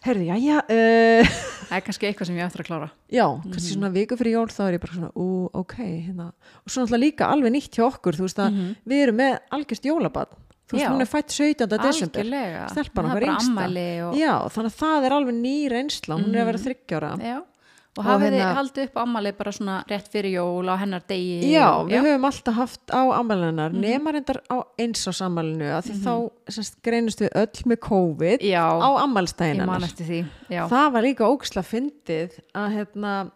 [0.08, 2.92] heyrðu, já, já, uh, Það er kannski eitthvað sem ég eftir að klára.
[3.14, 5.30] já, kannski svona viku fyrir jól þá er ég bara svona, ú,
[5.64, 6.30] ok hérna.
[6.64, 9.90] og svo náttúrulega líka alveg nýtt hjá okkur þú veist að við erum með algjörst
[9.90, 10.38] jólabad
[10.70, 10.90] þú veist, Já.
[10.94, 11.70] hún er fætt 17.
[11.82, 12.28] desember
[12.70, 13.26] stelpan okkar
[14.06, 14.18] og...
[14.20, 17.38] já, þannig að það er alveg ný reynsla hún er að vera þryggjára Já.
[18.00, 20.76] Og Og hafið þið hérna- haldið upp á ammali bara svona rétt fyrir jól á
[20.80, 21.52] hennar degi?
[21.52, 23.82] Já, við höfum alltaf haft á ammælinar Mhm.
[23.84, 26.14] nema reyndar á eins á sammælinu að því þá
[26.48, 28.88] semst, greinust við öll með COVID Já, á.
[30.50, 33.32] Já, það var líka ógsla fyndið að hérna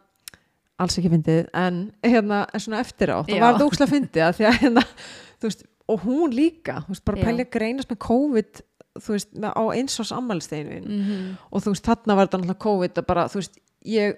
[0.80, 3.39] alls ekki fyndið en hérna svona eftir á, það Já.
[3.41, 4.84] var það ógsla fyndið að því að hérna,
[5.39, 7.23] þú veist, og hún líka þú veist, bara Já.
[7.26, 8.62] pælja greinast með COVID
[8.95, 11.38] þú veist, á eins ás ammælstæðinu Mhm.
[11.52, 14.15] og þú veist, þarna var þetta náttúrulega COVID að bara, þú veist, ég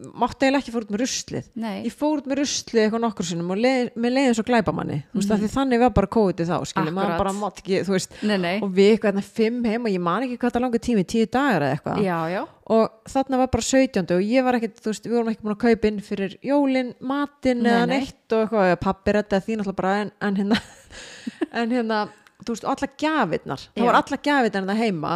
[0.00, 3.26] mátti eiginlega ekki fór út með ruslið nei, ég fór út með ruslið eitthvað nokkur
[3.26, 6.42] sinnum og leið, með leiðin svo glæpamanni þú veist, mm því þannig var bara COVID
[6.46, 6.54] þá.
[6.60, 7.18] Akkurat.
[7.18, 8.54] bara ekki, veist nei, nei.
[8.62, 11.66] og við eitthvað fimm heim og ég man ekki hvað það langur tími, tíu dagar
[11.66, 12.40] eða eitthvað Já, já,
[12.70, 14.14] og þarna var bara 17.
[14.14, 16.94] og ég var ekkert, þú veist, við vorum ekki búin að kaupa inn fyrir jólin,
[17.00, 17.96] matinn eða nei.
[17.98, 20.60] neitt og eitthvað, pappi redda því náttúrulega bara en, en hérna
[21.60, 22.00] en hérna,
[22.44, 23.84] þú veist, alla gjafirnar það Já.
[23.86, 25.14] var alla gjafirnar það heima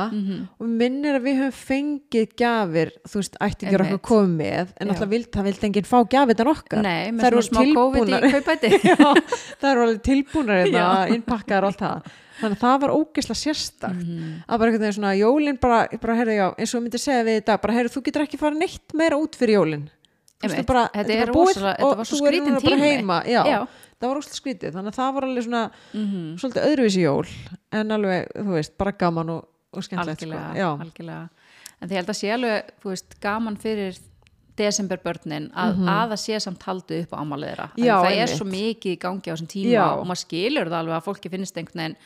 [0.61, 4.09] og minnir að við höfum fengið gjafir þú veist, ættingir okkur Einmitt.
[4.11, 8.21] komið en alltaf vildi, það vildi enginn fá gjafirnar okkar Nei, COVID í tilbúnar.
[9.61, 11.15] það eru alveg tilbúnar hérna, Já.
[11.17, 14.31] innpakkaðar og allt það þannig að það var ógeðslega sérstakt Mhm.
[14.49, 17.45] að bara einhvern veginn svona jólin bara, bara heyrðu, já, eins og myndi segja við
[17.47, 19.85] dag bara heyrðu, þú getur ekki fara neitt meira út fyrir jólin
[20.45, 20.67] Þú veist, Einmitt.
[20.67, 22.81] bara, Þetta þetta er rosalega- þetta var svo bara tími.
[22.83, 23.61] heima, já, Já.
[24.05, 25.65] Það var óslega skrítið þannig að það var alveg svona
[25.95, 26.23] Mhm.
[26.45, 27.27] svolítið öðruvísi jól
[27.81, 30.31] en alveg, þú veist, bara gaman og, og skemmtilegt sko.
[30.31, 31.29] algjörlega, já, algjörlega
[31.81, 33.99] en því held að sé alveg, þú veist, gaman fyrir
[34.55, 38.37] desemberbörnin að, að það sé samt haldið upp á ámaliðra það er einmitt.
[38.39, 39.87] svo mikið í gangi á þessum tíma Já.
[39.99, 41.97] og maður skilur það alveg að fólki finnst einhvern veginn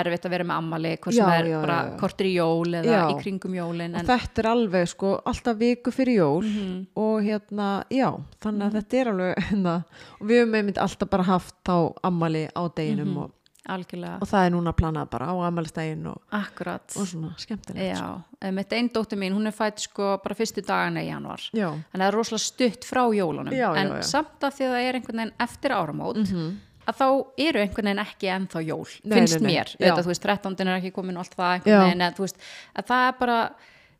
[0.00, 1.98] erfitt að vera með ammali hvort sem er já, bara já, já.
[2.00, 5.90] kortir í jól eða í kringum jólin og en, þetta er alveg sko alltaf viku
[5.94, 6.86] fyrir jól Mhm.
[6.96, 9.76] og hérna, já, þannig að þetta er alveg hérna,
[10.20, 13.22] og við höfum einmitt alltaf bara haft á ammali á deginum Mhm.
[13.24, 13.30] og,
[13.66, 18.10] algjörlega, og það er núna planað bara á ammælistægin og, og svona skemmtilegt sko.
[18.42, 22.00] já, mitt einn dóttir mín, hún er fætt sko bara fyrstu dagana í januar en
[22.00, 25.32] það er rosalega stutt frá jólunum en samt að því að það er einhvern veginn
[25.40, 26.56] eftir áramót Mhm.
[26.86, 27.06] Að þá
[27.48, 29.52] eru einhvern veginn ekki ennþá jól Nei, finnst nei, nei.
[29.54, 29.70] mér.
[29.78, 30.56] Auðvitað, þú veist 13.
[30.68, 32.38] er ekki komin og allt það einhvern veginn að, þú veist,
[32.76, 33.38] að það er bara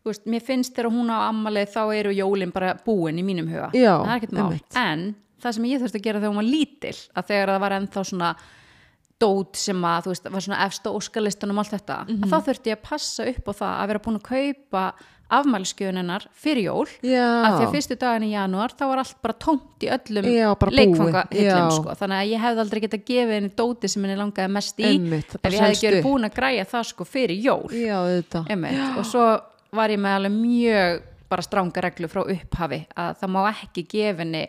[0.05, 3.49] þú veist, mér finnst þegar hún á ammalið þá eru jólin bara búin í mínum
[3.49, 4.77] huga Já, það er ekkert mál, einmitt.
[4.77, 5.07] en
[5.45, 8.05] það sem ég þurfti að gera þegar hún var lítil að þegar það var ennþá
[8.11, 8.35] svona
[9.25, 12.23] dót sem að, þú veist, var svona efst á óskalistunum allt þetta, Mhm.
[12.25, 14.85] að þá þurfti ég að passa upp á það að vera búin að kaupa
[15.33, 16.89] afmælisgjöðuninnar fyrir jól.
[17.03, 20.29] Já, að því að fyrstu daginn í janúar þá var allt bara tómt í öllum
[20.29, 21.71] Já, leikfangahillum Já.
[21.79, 21.95] sko.
[22.03, 25.35] þannig að ég hefði aldrei getað gefið henni dóti sem henni langaði mest í Einmitt,
[25.41, 27.67] ef ég hefði ekki verið búin að græja það sko fyrir jól.
[27.73, 27.99] Já,
[28.45, 28.99] Einmitt.
[29.01, 29.27] og svo
[29.75, 31.03] var ég með alveg mjög
[31.35, 34.45] bara stránga reglu frá upphafi að það má ekki gefa henni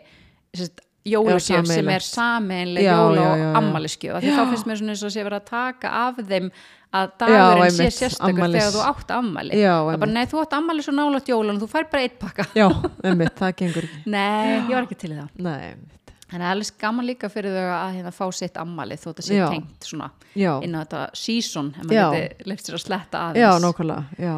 [1.06, 3.50] jólagjöf sem er sameinlega Já, jóla já, og já, já.
[3.60, 6.48] ammælisgjöf því þá finnst mér svona eins og sé verið að taka af þeim
[6.94, 10.14] að Já, dagurinn sé einmitt, sérstakur þegar þú átt ammæli Já, það er bara, einmitt.
[10.14, 12.66] nei, þú átt ammæli svo nálægt jólan þú fær bara eitt pakka já,
[13.04, 15.92] einmitt, það gengur ekki nei, ég var ekki til það einmitt.
[16.26, 19.04] Þannig að það er alveg gaman líka fyrir þau að hérna fá sitt ammali þó
[19.12, 19.44] þetta sé Já.
[19.52, 22.06] tengt svona já, inn á þetta season ef Já.
[22.06, 23.42] maður geti leift sér að sletta aðeins.
[23.44, 24.36] já, nákvæmlega já,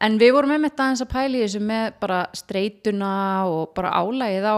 [0.00, 3.12] En við vorum þetta aðeins að pæla í þessu með bara streytuna
[3.50, 4.56] og bara álægið á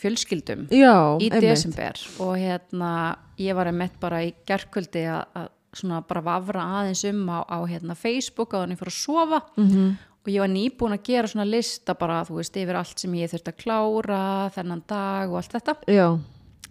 [0.00, 1.42] fjölskyldum já, í einmitt.
[1.42, 2.92] desember og hérna
[3.38, 7.94] ég var einmitt bara í gerkvöldi að svona bara vafra aðeins um á, á hérna
[7.96, 9.42] Facebook á þannig fyrir að sofa.
[9.56, 9.90] Mhm.
[10.20, 13.30] og ég var nýbúin að gera svona lista bara þú veist yfir allt sem ég
[13.32, 15.76] þurfti að klára þennan dag og allt þetta.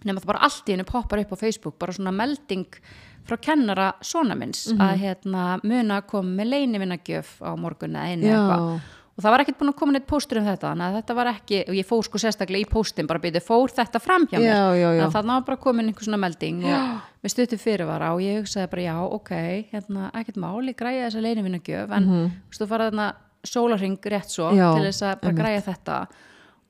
[0.04, 2.66] Nema það bara allt í henni poppar upp á Facebook bara svona melding
[3.26, 8.26] frá kennara svona minns að hérna muna að koma með leinivinnagjöf á morgun eða einu
[8.30, 8.80] eitthvað
[9.20, 11.28] og það var ekkert búin að koma neitt póstur um þetta þannig að þetta var
[11.34, 14.48] ekki, og ég fór sko sérstaklega í póstin bara byrju, fór þetta fram hjá mér
[14.48, 14.88] Já, já, já.
[14.88, 18.40] þannig að þarna var bara komin einhver svona melding og við stuttum fyrirvara og ég
[18.40, 19.30] hugsaði bara já, ok,
[19.74, 23.08] hérna, ekkert mál ég græja þessa leinivinnagjöf en þú veist, þú farað þarna
[23.44, 24.56] sólarring rétt svo Mhm.
[24.58, 26.06] Já, til þess að bara græja þetta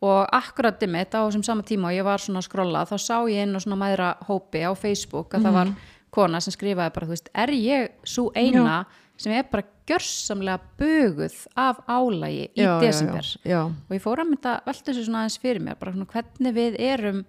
[0.02, 3.16] og akkurat dimmit á þessum sama tíma og ég var svona að skrolla þá sá
[3.28, 5.54] ég inn á svona mæðra hópi á Facebook að það Mhm.
[5.54, 5.68] var
[6.10, 8.86] kona sem skrifaði bara þú veist, er ég svo eina
[9.20, 14.22] sem er bara gjörsamlega buguð af álægi í já, desember já, já, og ég fór
[14.22, 17.20] að mynda velta þessu svona aðeins fyrir mér bara svona hvernig við erum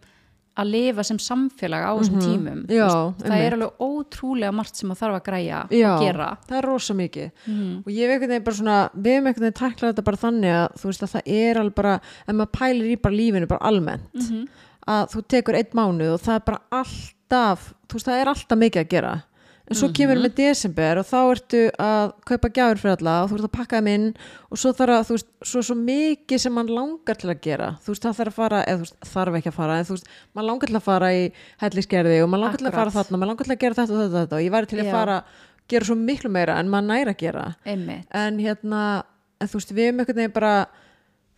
[0.61, 2.57] að lifa sem samfélag á þessum tímum.
[2.67, 2.71] Mhm.
[2.75, 6.25] Já, Þú veist, það er alveg ótrúlega margt sem að þarf að græja og gera.
[6.47, 7.29] það er rosa mikið.
[7.47, 7.77] Mhm.
[7.85, 11.03] og ég veginn bara svona við hefum veginn tæklað þetta bara þannig að þú veist
[11.07, 11.93] að það er alveg bara,
[12.27, 14.47] ef maður pælir í bara lífinu bara almennt Mhm.
[14.87, 18.57] að þú tekur einn mánuð og það er bara alltaf, þú veist það er alltaf
[18.59, 19.23] mikið að gera
[19.71, 20.23] en svo kemur Mhm.
[20.27, 23.79] með desember og þá ertu að kaupa gjafir fyrir alla og þú ert að pakka
[23.79, 24.07] þeim inn
[24.51, 27.69] og svo þarf að, þú veist, svo, svo mikið sem mann langar til að gera,
[27.81, 29.95] þú veist, það þarf að fara eða þú veist, þarf ekki að fara, en þú
[29.95, 31.23] veist mann langar til að fara í
[31.63, 34.01] hellisgerði og mann langar til að fara þarna, mann langar til að gera þetta og
[34.01, 34.91] þetta, og þetta og ég væri til að Já.
[34.91, 35.23] fara,
[35.71, 37.55] gera svo miklu meira en mann næra að gera.
[37.65, 38.05] Einmitt.
[38.11, 39.03] En hérna,
[39.39, 40.65] en þú veist, við erum einhvern veginn bara,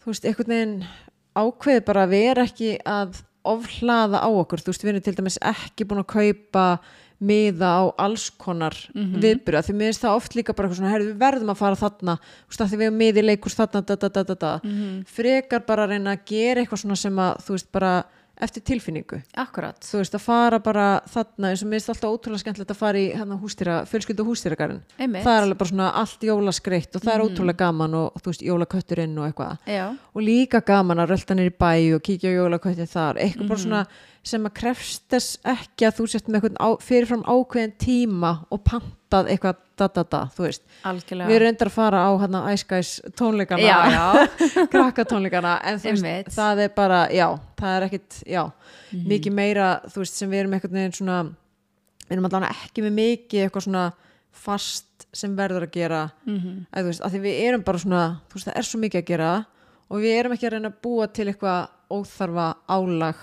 [0.03, 0.87] þú veist, einhvern veginn
[1.37, 5.37] ákveðið bara að vera ekki að ofhlaða á okkur, þú veist, við erum til dæmis
[5.43, 6.65] ekki búin að kaupa
[7.29, 11.11] miða á alls konar mm viðbyrja, því mér finnst það oft líka bara svona, herri,
[11.11, 13.95] við verðum að fara þarna þú veist, að því við erum miði leikurs þarna da,
[13.95, 14.53] da, da, da, da.
[15.07, 17.93] frekar bara að reyna að gera eitthvað svona sem að, þú veist, bara
[18.43, 19.19] eftir tilfinningu.
[19.37, 22.79] Akkurat, þú veist, að fara bara þarna eins og mér finnst alltaf ótrúlega skemmtilegt að
[22.79, 27.13] fara í hérna hústýra, fjölskyldu hústýragarinn það er alveg bara svona allt jólaskreitt og það
[27.13, 27.13] Mhm.
[27.13, 29.57] er ótrúlega gaman og þú veist jólakötturinn og eitthvað.
[29.69, 33.15] Já, og líka gaman að rölda nýr í bæ og kíkja á jólaköttin þar.
[33.21, 33.47] Eitthvað Mhm.
[33.47, 33.85] bara svona
[34.23, 36.45] sem að krefst þess ekki að þú sért með
[36.79, 40.61] fyrirfram ákveðin tíma og pantað eitthvað da da da, þú veist.
[40.87, 41.27] Algjörlega.
[41.31, 43.65] Við reyndar að fara á hérna Guys tónleikana.
[43.65, 44.27] Já, já,
[44.73, 47.27] krakka tónleikana en þú veist, það er bara, já
[47.59, 48.43] það er ekkit, já,
[48.93, 49.07] Mhm.
[49.09, 51.17] mikið meira þú veist, sem við erum eitthvað neginn svona
[52.05, 53.85] við erum allavega ekki með mikið eitthvað svona
[54.31, 56.01] fast sem verður að gera.
[56.25, 56.65] Mhm.
[56.71, 59.01] að þú veist, að því við erum bara svona þú veist, það er svo mikið
[59.01, 59.31] að gera
[59.89, 63.15] og við erum ekki að reyna að búa til eitthvað óþarfa álag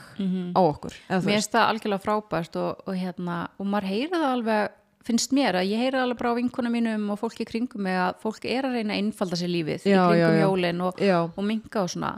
[0.54, 1.26] á okkur eða þú Mhm.
[1.26, 5.56] Mér finnst það algjörlega frábært og, og, hérna, og maður heyrir það alveg finnst mér
[5.56, 8.18] að ég heyri það alveg bara á vinkona mínum og fólki í kringum mig að
[8.22, 10.44] fólk er að reyna að innfalda sér lífið í Já, kringum já, já.
[10.44, 11.00] jólin og,
[11.36, 12.10] og minka og svona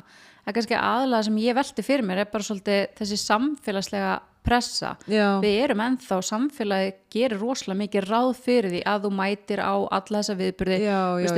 [0.42, 4.96] það er kannski aðalega sem ég velti fyrir mér er bara svolítið þessi samfélagslega pressa.
[5.06, 5.38] Já.
[5.42, 10.22] við erum ennþá samfélagi gerir rosalega mikið ráð fyrir því að þú mætir á alla
[10.22, 10.36] þessa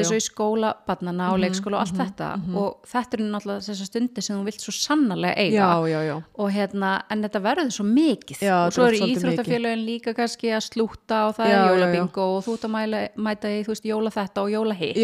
[0.04, 2.28] eins og í skóla, barnana og leikskóla og allt þetta.
[2.54, 5.56] og þetta er náttúrulega þessar stundir sem þú vilt svo sannarlega eiga.
[5.58, 6.16] Já, já, já.
[6.38, 8.44] Og hérna, en þetta verður svo mikið.
[8.44, 12.44] Og svo er eru svolítið íþróttafélögin líka kannski að slúta og það er jólabingo og
[12.46, 15.02] þú ert að mæla, mæta í, þú veist, jóla þetta og jóla hitt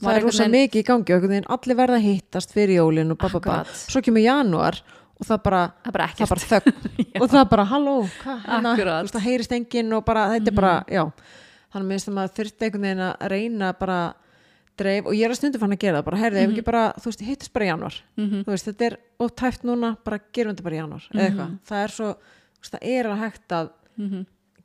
[0.00, 3.18] það er rosa einhvern veginn- mikið í gangi og allir verða hittast fyrir jólin og
[3.18, 3.66] bababa, Akkurat.
[3.92, 4.80] svo kemur janúar
[5.22, 6.74] og það bara, Það bara bara þögn.
[7.22, 7.94] Og það bara halló,
[8.48, 8.72] hérna,
[9.14, 11.04] það heyrist enginn og bara, þetta er bara, já.
[11.72, 14.00] Þannig minnst að maður þurfti einhvern veginn að reyna bara
[14.80, 16.82] dreif og ég er að stundu fann að gera það, bara heyrði, ef ekki bara
[16.96, 17.96] þú veist, hittist bara í januar,
[18.46, 21.82] þú veist, þetta er of tæft núna, bara gerum þetta bara í januar eitthvað, það
[21.86, 22.08] er svo,
[22.70, 23.68] það er að hægt að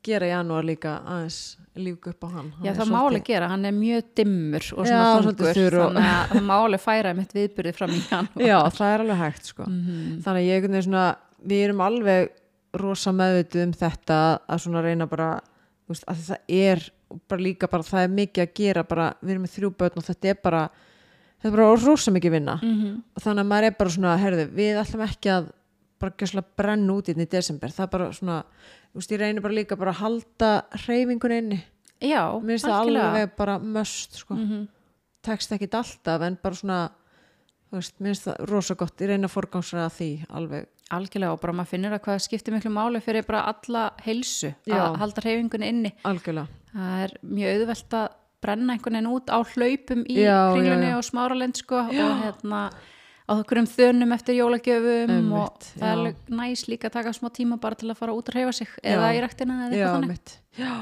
[0.08, 1.38] gera í januar líka aðeins
[1.78, 4.66] líka upp á hann Hann Já, er það svolítið- alveg gera, hann er mjög dimmur
[4.78, 7.90] og Já, svona svolítið þungur og- þannig að það má alveg færa mitt viðburði fram
[7.92, 9.64] í hann Já, það er alveg hægt sko.
[9.68, 10.22] Mhm.
[10.24, 11.06] þannig að ég veginn svona
[11.48, 12.30] við erum alveg
[12.78, 14.18] rosa meðvituð um þetta
[14.50, 15.30] að svona reyna bara
[15.88, 16.90] þú veist, að það er
[17.30, 20.04] bara líka bara það er mikið að gera bara, við erum með þrjú börn og
[20.04, 20.70] þetta er bara
[21.38, 23.04] þetta er bara rosa mikið vinna Mhm.
[23.16, 25.52] og þannig að maður er bara svona, herðu, við ætlum ekki að
[26.00, 27.74] bara gjössalega brenna út þetta í desember.
[27.74, 28.38] Það er bara svona,
[28.92, 30.52] þú veist, ég reynir bara líka bara að halda
[30.86, 31.60] hreyfingun inni.
[32.04, 34.36] Já, mér finnst það alveg bara möst sko.
[34.38, 34.68] Mhm.
[35.28, 36.90] tekst ekkit alltaf en bara svona
[37.68, 39.02] þú veist, mér finnst það rosa gott.
[39.02, 40.68] Ég reyna að forgangsraða því alveg.
[40.96, 44.78] Algjörlega og bara maður finnur að hvað skiptir miklu máli fyrir bara alla heilsu Já.
[44.86, 45.92] að halda hreyfingunni inni.
[46.08, 46.48] Algjörlega.
[46.72, 48.08] Það er mjög auðvelt að
[48.40, 52.62] brenna einhvern veginn út á hlaupum í kringlunni og smáralind sko og hérna
[53.28, 55.98] á okkur um þönum eftir jólagjöfum Einmitt, og það er já.
[55.98, 58.80] alveg næs líka að taka smá tíma bara til að fara út að hreyfa sig
[58.84, 60.74] eða í ræktina eða já, eitthvað þannig mitt já,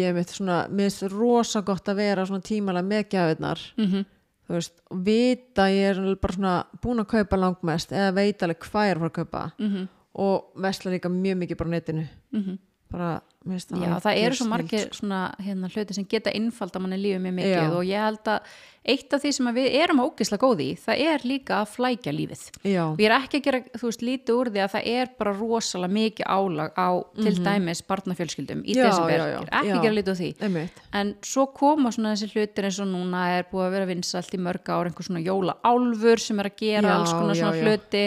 [0.00, 4.04] ég mitt svona, mér finnst rosa gott að vera svona tímalega með gjafirnar mm
[4.46, 8.60] þú veist, og vita ég er bara svona búin að kaupa langmest eða veit alveg
[8.62, 9.44] hvað ég er að fara að kaupa.
[9.58, 9.88] -hmm.
[10.14, 12.08] og vesla líka mjög mikið bara netinu.
[12.32, 12.54] Bara, mér
[12.92, 15.00] finnst það Já, það eru svo margir sko.
[15.00, 17.68] svona hérna, hluti sem geta innfalda manni lífið mjög mikið Já.
[17.76, 18.56] og ég held að
[18.86, 22.12] eitt af því sem að við erum ógislega góði í, það er líka að flækja
[22.14, 22.42] lífið.
[22.62, 25.08] já, Og ég er ekki að gera, þú veist, lítið úr því að það er
[25.18, 29.10] bara rosalega mikið álag á til dæmis barnafjölskyldum í desember.
[29.10, 30.30] Ég er ekki að gera lítið úr því.
[30.46, 34.30] einmitt En svo koma svona þessi hlutir eins og núna er búið að vera vinsalt
[34.38, 38.04] í mörg ár einhver svona jólaálfur sem er að gera alls konar svona hluti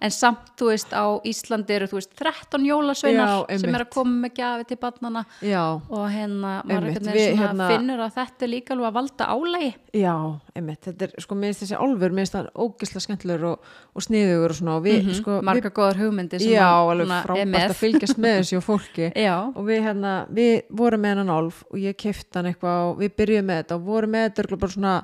[0.00, 4.28] en samt, þú veist, á Íslandi eru, þú veist, 13 jólasveinar sem er að koma
[4.28, 8.74] með gjafi til barnana já, og hérna, Einmitt, við, hérna- finnur að þetta er líka
[8.74, 10.14] alveg að valda álægi Já,
[10.56, 14.06] einmitt, þetta er, sko, mér finnst þessi álfur, mér finnst það ógislega skemmtilegur og, og
[14.06, 17.26] sniðugur og svona, og við, sko, Mhm, marga góðar hugmyndir við, sem já, alveg er
[17.28, 21.34] frábært að fylgjast með þessu og fólki, Já, og við, hérna, við vorum með hennan
[21.36, 24.58] álf og ég kefti hann eitthvað og við byrjuðum með þetta og vorum með þetta
[24.62, 24.94] bara svona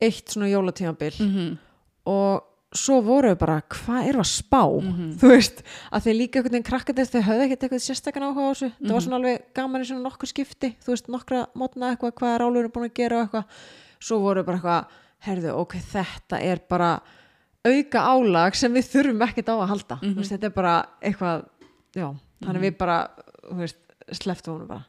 [0.00, 1.16] eitt svona jólatímabil.
[1.24, 1.58] Mhm.
[2.08, 5.12] og svo vorum við bara, hvað við að spá, Mhm.
[5.18, 8.50] þú veist, að þeir líka einhvern veginn krakkandi þau höfðu ekkert eitthvað sérstakann áhuga á
[8.52, 8.92] þessu, það Mhm.
[8.92, 12.40] var svona alveg gaman í svona nokkur skipti, þú veist, nokkra mótna eitthvað, hvað er
[12.44, 13.44] álfurinn búin að gera og eitthvað,
[14.00, 14.86] svo vorum við bara eitthvað,
[15.24, 17.00] herðu, ok, þetta er bara
[17.64, 20.14] auka álag sem við þurfum ekkert á að halda, Mhm.
[20.14, 21.44] þú veist, þetta er bara eitthvað,
[21.96, 23.10] já, þannig við bara,
[23.50, 23.76] þú veist,
[24.12, 24.84] sleftum honum bara.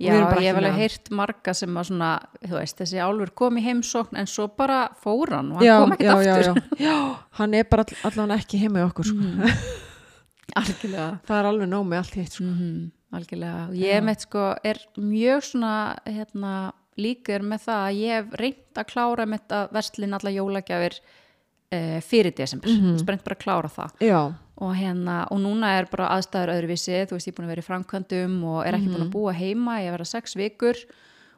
[0.00, 2.10] Já ég hef með alveg heyrt marga sem að svona,
[2.40, 5.74] þú veist, þessi álfur kom í heimsókn en svo bara fór hann og hann já,
[5.82, 6.46] kom ekkert aftur
[6.80, 6.96] já, já,
[7.40, 9.28] hann er bara all, allan ekki heima í okkur, sko.
[9.28, 9.60] Mhm.
[10.60, 11.10] Algjörlega.
[11.28, 12.48] Það er alveg nóg með allt hitt, sko.
[12.48, 15.72] mm Algjörlega, og ég meitt sko er mjög svona
[16.06, 16.52] hérna,
[17.00, 21.98] líkur með það að ég hef reynt að klára mitt að verslin alla jólagjafir uh,
[22.06, 23.00] fyrir desember, mm -hmm.
[23.02, 23.96] spennt bara að klára það.
[24.06, 24.20] Já,
[24.60, 27.62] og hérna, og núna er bara aðstæður öðruvísi, þú veist, ég er búin að vera
[27.64, 30.82] í framkvæmdum og er ekki búin að búa heima, ég er að vera sex vikur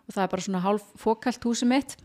[0.03, 1.97] og það er bara svona hálf fókalt húsið mitt.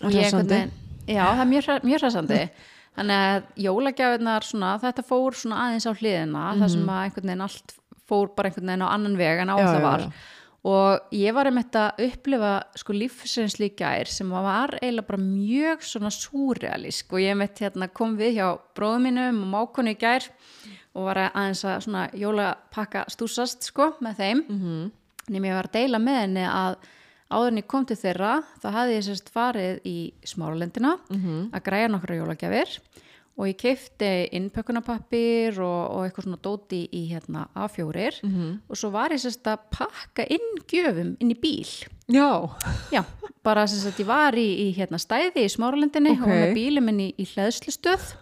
[0.00, 0.72] Og ég einhvern veginn
[1.04, 2.40] já, það er mjög, mjög hressandi.
[2.96, 7.44] Þannig að jólagjafinnar svona, þetta fór svona aðeins á hliðina þar sem að einhvern veginn
[7.46, 7.76] allt
[8.08, 10.10] fór bara einhvern veginn á annan veg en á Já, það já, var já.
[10.62, 17.10] Og ég var einmitt að upplifa sko lífsinslíkjær sem var eiginlega bara mjög svona súrealísk
[17.10, 18.46] og ég einmitt hérna kom við hjá
[18.76, 20.28] bróðum mínum og mákonu í gær
[20.94, 24.44] og var aðeins að svona jólapakka stúsast sko með þeim.
[24.48, 24.90] Mm -hmm.
[25.28, 26.76] nefnum ég var að deila með henni að
[27.32, 30.98] áður en ég kom til þeirra þá hafði ég sérst farið í smáralendina
[31.52, 32.78] að græja nokkra jólagjafir
[33.38, 38.60] og ég keipti innpökkunarpappir og, og eitthvað svona dóti í hérna A4 Mhm.
[38.68, 41.66] og svo var ég sérst að pakka inn gjöfum inn í bíl
[42.12, 42.50] Já,
[42.92, 43.04] Já,
[43.42, 46.22] bara sem sagt ég var í, í hérna stæði í Smáralendinni Ok.
[46.22, 48.14] og með bílum minn í, í hleðslustöð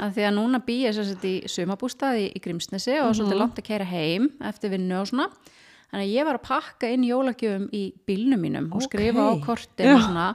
[0.00, 3.64] af því að núna bý ég sagt í sumabústaði í, Grímsnesi og svolítið langt að
[3.68, 5.28] keira heim eftir vinnu og svona
[5.92, 8.88] þannig að ég var að pakka inn jólagjöfum í bílnum mínum og Ok.
[8.90, 9.94] skrifa á kortin Já.
[9.94, 10.34] og svona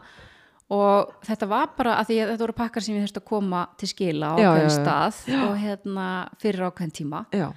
[0.70, 3.64] og þetta var bara að því að þetta voru pakkar sem ég þurfti að koma
[3.80, 4.76] til skila á ákveðin já, já.
[4.76, 6.06] stað og hérna
[6.44, 7.24] fyrir ákveðin tíma.
[7.34, 7.48] Já,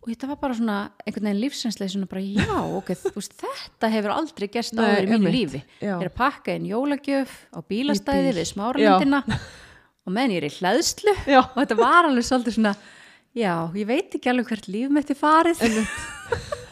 [0.00, 4.14] og þetta var bara svona einhvern veginn lífsreynslega svona bara já, ok, veist, þetta hefur
[4.16, 5.64] aldrei gerst Nei, áður í mínu lífi.
[5.78, 9.22] Ég er að pakka inn jólagjöf á bílastæði við smáralindina
[10.06, 12.74] og meðan ég er í hlæðslu og þetta var alveg svolítið svona
[13.36, 15.62] já, ég veit ekki alveg hvert líf mitt er farið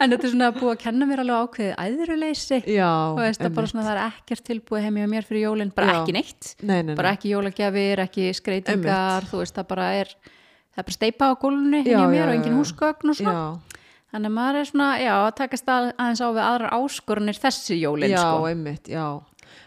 [0.00, 3.54] en þetta er svona búið að kenna mér alveg ákveðið æðruleysi já og veist að
[3.58, 5.96] bara svona það er ekkert tilbúið heim hjá mér fyrir jólinn, bara Já.
[6.00, 6.94] ekki neitt Nei, nei, nei.
[7.00, 11.32] bara ekki jólagjafir, ekki skreitingar þú veist það bara er það er bara steipa á
[11.42, 12.58] gólunni Já, hjá já, mér og já, engin já.
[12.62, 13.80] húsgögn og svona Já,
[14.14, 17.76] þannig að maður er svona, já, að takast að, aðeins á við aðrar áskorunir þessi
[17.80, 18.46] jólinn já, sko.
[18.50, 19.06] einmitt, já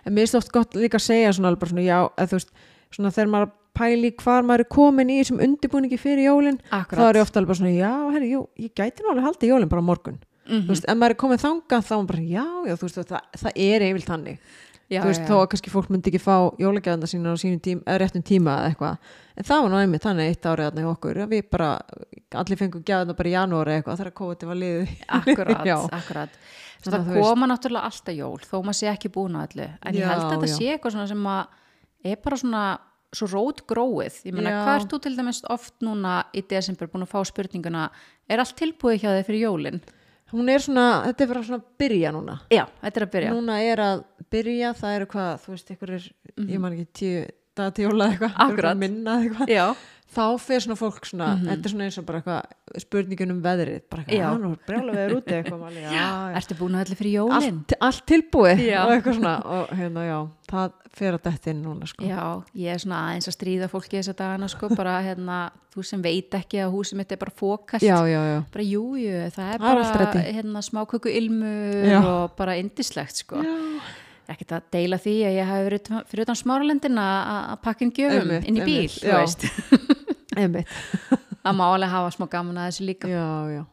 [0.03, 2.37] En mér er oft gott líka að segja svona alveg bara svona já, eða þú
[2.39, 2.49] veist,
[2.91, 6.99] svona þegar maður pæli hvar maður er komin í þessum undirbúningi fyrir jólin, Akkurat.
[6.99, 9.69] þá er ég ofta alveg bara svona já, herri, jú, ég gæti alveg haldið jólin
[9.69, 10.65] bara morgun, Mhm.
[10.67, 13.21] þú veist, ef maður er komin þangað þá er bara, já, já, þú veist, það,
[13.37, 14.37] það er yfirlt þannig,
[14.91, 17.61] já, þú veist, já, þó að kannski fólk myndi ekki fá jólagjafna sína á sínum
[17.63, 18.97] tíma, eða réttum tíma eða eitthvað,
[19.37, 21.69] en það var nú einmitt þannig eitt árið þarna í okkur, að við bara
[22.35, 25.77] allir fengum gjafna bara í janúari eitthvað þegar COVID var liðið akkurat, Já.
[25.89, 26.29] akkurat
[26.83, 30.01] að það koma náttúrulega alltaf jól þó maður sé ekki búin að öllu en ég
[30.03, 30.55] Já, held að þetta já.
[30.57, 31.47] sé eitthvað sem að
[32.03, 32.63] er bara svona
[33.13, 34.21] svo rót gróið.
[34.27, 37.89] Ég meina hvað ert þú til dæmis oft núna í desember búin að fá spurninguna
[38.31, 39.83] er allt tilbúið hjá þig fyrir jólin?
[40.33, 42.35] hún er svona, þetta er bara svona að byrja núna.
[42.53, 43.33] Já, þetta er að byrja.
[43.35, 46.07] Núna er að byrja, það eru hvað þú veist, ykkur er,
[46.41, 47.23] ég man ekki tíu
[47.53, 49.65] daga til jóla eða eitthvað, minna eitthvað, Já,
[50.13, 53.81] þá fer svona fólk svona, þetta er svona eins og bara eitthvað spurningun um veðrið,
[53.91, 54.03] bara.
[54.07, 54.27] Já.
[54.29, 56.05] eitthvað, brjála veður úti eitthvað, já, já.
[56.39, 57.35] ertu búin að öllu fyrir jólin?
[57.39, 58.79] Allt, allt tilbúið Já.
[58.85, 60.17] og eitthvað svona og hérna, já,
[60.53, 62.05] það fer að detta inn núna sko.
[62.05, 62.23] Já,
[62.61, 65.39] ég er svona aðeins að stríða fólki þessa dagana sko, bara hérna,
[65.73, 68.85] þú sem veit ekki að húsið mitt er bara fókast já, já, já, bara jú,
[69.01, 71.99] jú, það er Það bara hérna, smáköku ilmur Já.
[72.05, 73.41] og bara indislegt sko.
[74.29, 78.31] ekkert að deila því að ég hafi verið fyrir utan smáralendin að pakka inn gjöfum
[78.39, 79.17] inn í bíl, þú já.
[79.19, 79.43] veist
[80.37, 80.67] einmitt.
[81.47, 83.09] Að má alveg hafa smá gaman að þessu líka.
[83.11, 83.63] Já, já,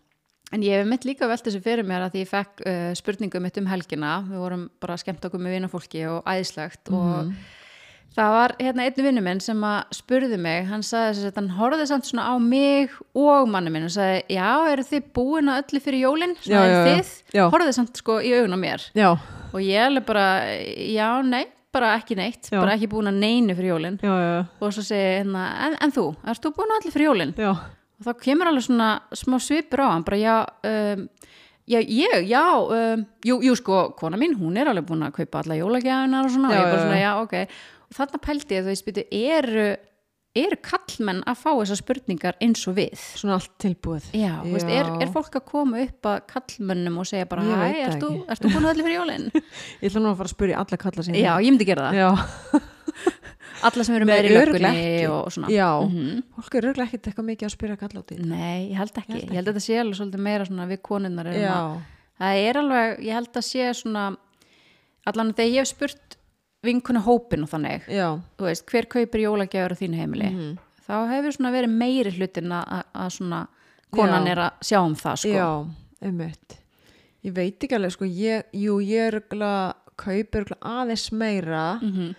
[0.52, 3.58] en ég hef mitt líka velt þessu fyrir mér að ég fekk uh, spurningu mitt
[3.62, 4.16] um helgina.
[4.26, 6.98] Við vorum bara að skemmta okkur með vinafólki og æðislegt Mhm.
[6.98, 7.32] og
[8.16, 11.50] það var hérna einn vinnu minn sem að spurði mig, hann sagði þess að hann
[11.60, 15.60] horfði samt svona á mig og manni minn og sagði, já, eru þið búin að
[15.62, 16.82] öllu fyrir jólin, Já, svona já, já.
[16.90, 17.12] þið?
[17.38, 17.44] Já.
[17.54, 18.88] horfði samt sko í augun á mér.
[18.98, 19.10] Já,
[19.54, 20.26] og ég alveg bara,
[20.90, 22.58] já, nei bara ekki neitt, Já.
[22.60, 23.98] bara ekki búin að neinu fyrir jólin.
[24.02, 27.08] Já, já, og svo segi hérna, en, en þú, ert þú búin að allir fyrir
[27.10, 27.34] jólin?
[27.38, 27.50] Já,
[28.00, 28.88] og þá kemur alveg svona
[29.20, 30.36] smá svipur á hann bara já,
[30.70, 31.04] um,
[31.70, 35.44] já ég, já um, jú, jú sko, kona mín, hún er alveg búin að kaupa
[35.44, 37.12] alla jólagjafinar og svona, Já, og ég bara svona, já.
[37.22, 37.60] ok.
[37.90, 39.06] Og þarna pældi ég, þú veist, byrju,
[39.36, 39.68] eru
[40.38, 44.68] eru kallmenn að fá þessar spurningar eins og við svona allt tilbúið Já, þú veist,
[44.70, 48.52] er, er fólk að koma upp að kallmönnum og segja bara, hæ, ert þú, ekki.
[48.54, 49.24] búin að allir fyrir jólin?
[49.82, 51.98] ég ætla nú að fara að spyrja alla kalla sína Já, ég myndi gera það.
[51.98, 52.10] já,
[53.68, 55.08] Alla sem eru meður í löggunni ekki.
[55.12, 55.50] og svona.
[55.52, 55.66] já.
[55.84, 56.22] Mhm.
[56.38, 58.28] fólk er röglega ekkert eitthvað mikið að spyrja kalla út í þetta.
[58.30, 59.12] Nei, ég held ekki.
[59.12, 61.56] Ég held Ég held að þetta sé alveg svolítið meira svona við konunnar já,
[62.22, 64.06] það er alveg, ég held að sé svona
[65.10, 66.16] allan þegar ég hef spurt
[66.62, 67.86] vinkunu hópin og þannig
[68.38, 70.58] veist, hver kaupir jólagjafur á þínu heimili Mhm.
[70.88, 73.46] þá hefur svona verið meiri hlutin að, svona
[73.92, 74.30] konan Já.
[74.32, 75.28] er að sjá um það sko.
[75.28, 75.66] já,
[76.02, 76.58] einmitt
[77.24, 79.20] ég veit ekki alveg sko ég, jú, ég er
[79.96, 82.14] kaupir aðeins meira Mhm.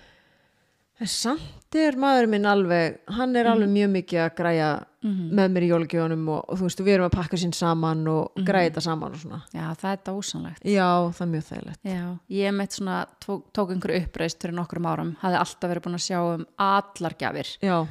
[0.99, 1.41] en samt
[1.75, 5.31] er maður minn alveg hann er alveg mjög mikið að græja Mhm.
[5.33, 8.31] með mér í jólagjónum og, og þú veist, við erum að pakka sín saman og
[8.37, 8.45] Mhm.
[8.45, 12.19] græja þetta saman og svona já, það er dásanlegt já, það er mjög þægilegt já,
[12.29, 16.05] ég mitt svona tók, tók einhverju uppreist fyrir nokkrum árum, hafði alltaf verið búin að
[16.05, 17.87] sjá um allar gjafir já,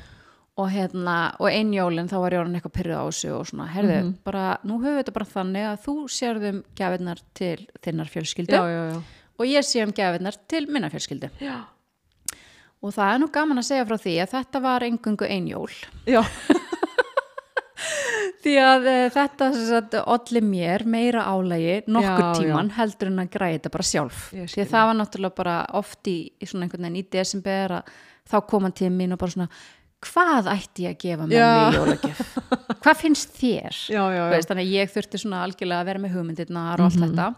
[0.57, 4.03] og hérna, og einn jólin þá var orðin eitthvað pyrrið á þessu og svona, herðu,
[4.05, 4.15] Mhm.
[4.25, 8.63] bara, nú höfum við þetta bara þannig að þú sérðum gjafirnar til þinnar fjölskyldu já,
[8.93, 9.03] já,
[9.41, 11.65] og ég sé um gjafirnar til minnar fjölskyldu já.
[12.81, 15.73] Og það er nú gaman að segja frá því að þetta var engungu ein jól
[16.09, 16.23] já.
[18.45, 23.57] því að e, þetta olli mér meira álægi nokkur Já, tíman heldur en að græða
[23.59, 27.01] þetta bara sjálf því að það var náttúrulega bara oft í, í svona einhvern veginn
[27.03, 27.93] í desember að
[28.31, 29.51] þá kom hann til mín og bara svona
[30.01, 31.49] hvað ætti ég að gefa Já.
[31.51, 32.21] mig í jólagjöf
[32.81, 34.23] hvað finnst þér já, já, já.
[34.33, 37.11] veist, þannig að ég þurfti svona algjörlega að vera með hugmyndirnar og allt Mhm.
[37.11, 37.29] þetta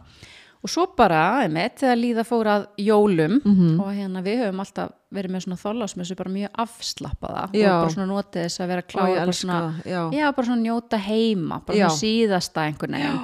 [0.63, 3.81] og svo bara, einmitt, þegar líða fór að jólum Mhm.
[3.81, 7.73] og hérna við höfum alltaf verið með svona þólasmessu bara mjög afslappaða Já.
[7.73, 10.11] og bara svona notið þess að vera ég bara svona, já.
[10.13, 11.89] já, bara svona njóta heima bara Já.
[11.89, 13.21] svona síðasta einhvern veginn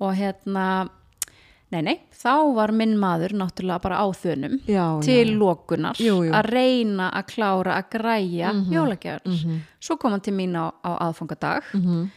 [0.00, 0.88] og hérna
[1.72, 4.60] nei, nei, þá var minn maður náttúrulega bara á þönum
[5.02, 5.38] til
[5.96, 6.30] jú.
[6.30, 10.98] að reyna að klára að græja mm jólagjafir svo kom hann til mín á, á
[11.08, 12.10] aðfangadag Mhm.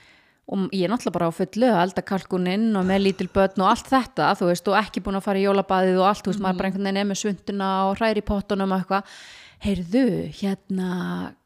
[0.46, 3.70] Og ég er náttúrulega bara á fullu að elda kalkuninn og með lítil börn og
[3.72, 6.44] allt þetta þú veist, og ekki búin að fara í jólabaðið og allt, þú veist,
[6.46, 9.16] maður bara einhvern veginn er með svunduna og hræri í pottunum og eitthvað.
[9.66, 10.04] Heyrðu,
[10.38, 10.90] hérna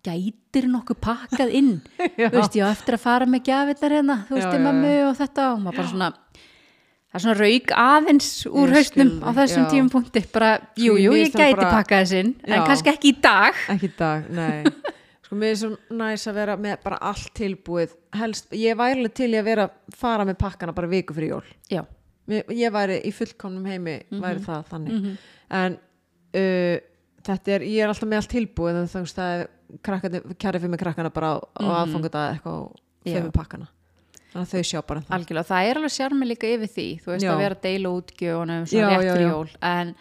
[0.04, 1.70] gætir nokkuð pakkað inn?
[2.18, 4.94] Þú veist, ég á eftir að fara með gjafirnar hérna, þú veist, í já, mömmu
[5.06, 6.10] og þetta og maður bara svona
[7.10, 9.70] það er svona rauk aðeins úr Ég hausnum á þessum já.
[9.72, 10.26] tímapunkti.
[10.34, 13.62] Bara, jú, Sko, jú, ég gæti bara- pakkað þess inn en kannski ekki í dag.
[13.78, 14.64] Ekki í dag, nei
[15.30, 17.94] sko mér er svo næs að vera með bara allt tilbúið.
[18.18, 21.44] Helst, ég væri alveg til í að vera fara með pakkana bara viku fyrir jól.
[21.70, 21.84] Já,
[22.50, 24.22] ég væri í fullkomnum heimi Mhm.
[24.24, 25.18] væri það þannig.
[25.52, 25.78] En
[26.34, 26.78] uh,
[27.30, 29.50] þetta er, ég er alltaf með allt tilbúið en þú veist það er
[30.42, 32.76] kæri fyrir mig krakkana bara á, á aðfangudag eitthvað og
[33.06, 33.14] Mhm.
[33.14, 33.22] Já.
[33.22, 33.68] fyrir pakkana.
[34.34, 35.16] Þannig að þau sjá bara um það.
[35.18, 36.88] Algjörlega, það er alveg sjarmi líka yfir því.
[37.02, 37.32] Þú veist Já.
[37.34, 37.90] að vera að deila
[38.66, 39.50] svona rétt fyrir jól.
[39.62, 39.96] En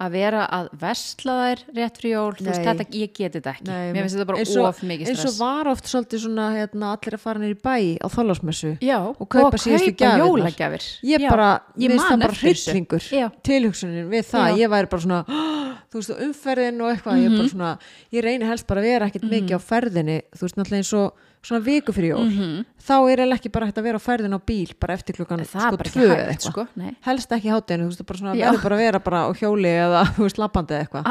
[0.00, 3.66] að vera að vesla þær rétt fyrir jól, þú veist, þetta, ég geti þetta ekki.
[3.68, 5.38] Nei, mér finnst þetta bara of mikið eins og stress.
[5.38, 9.28] var oft svolítið svona hérna, allir að fara nýr í bæ á þólasmessu já, og
[9.28, 9.56] kaupa
[9.94, 10.24] gjafirnar.
[10.26, 10.88] jólagjafir.
[11.04, 12.70] Ég bara, ég man bara eftir þessu.
[12.74, 13.02] hryllingur.
[13.42, 14.56] Tilhugsunin við það, Já.
[14.64, 15.24] ég væri bara svona
[15.94, 17.36] þú veist, umferðin og eitthvað ég, er Mhm.
[17.38, 17.78] bara svona,
[18.12, 21.12] ég reyni helst bara að vera ekkert mikið á ferðinni, þú veist, náttúrulega eins og
[21.44, 22.64] svona viku fyrir jól, Mhm.
[22.80, 25.44] þá er eiginlega ekki bara hægt að vera á ferðin á bíl, bara eftir klukkan
[25.44, 26.66] sko tvö eða sko,
[27.04, 30.04] helst ekki hátinu, þú veist, bara svona verður bara að vera bara á hjóli eða,
[30.16, 31.04] þú veist, lappandi eða eitthvað.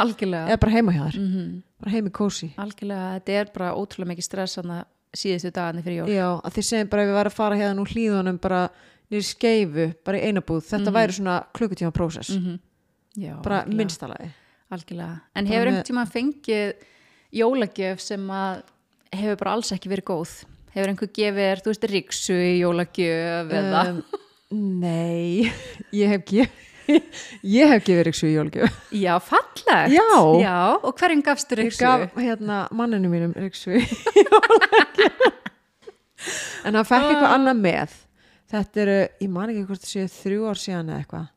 [0.50, 1.62] Eða bara heima hjá þér, Mhm.
[1.80, 4.58] bara heimi kósi algjörlega, þetta er bara ótrúlega mikið stress
[5.14, 6.10] síðustu dagarnir fyrir jól.
[6.10, 8.70] Já, að þið segjum bara ef við varum að fara hérna úr hlýðunum bara
[9.12, 12.32] nýri skeifu, bara í einabúð þetta væri svona klukkutíma prósess.
[12.36, 12.60] Mhm.
[13.16, 13.76] Já, bara algjörlega.
[13.78, 14.32] minnstalagi
[14.72, 16.74] algjörlega, en hefur einhvern tíma fengið
[17.32, 18.64] jólagjöf sem að
[19.14, 20.36] hefur bara alls ekki verið góð.
[20.74, 23.88] Hefur einhver gefið þú veist, riksu í jólagjöf eða?
[23.94, 24.22] Um,
[24.84, 25.50] Nei,
[26.02, 26.62] ég hef gefið
[27.44, 29.94] ég hef gefið Riksu í jólgjöf já, fallegt.
[29.94, 30.08] Já.
[30.42, 31.84] já, og hverjum gafstu ég riksu?
[31.84, 33.84] gaf hérna manninu mínum Riksu í
[34.20, 35.24] jólgjöf
[36.68, 37.96] en hann fekk eitthvað annað með.
[38.54, 41.30] Þetta eru, ég man ekki hvort það séu þrjú ár síðan eða eitthvað.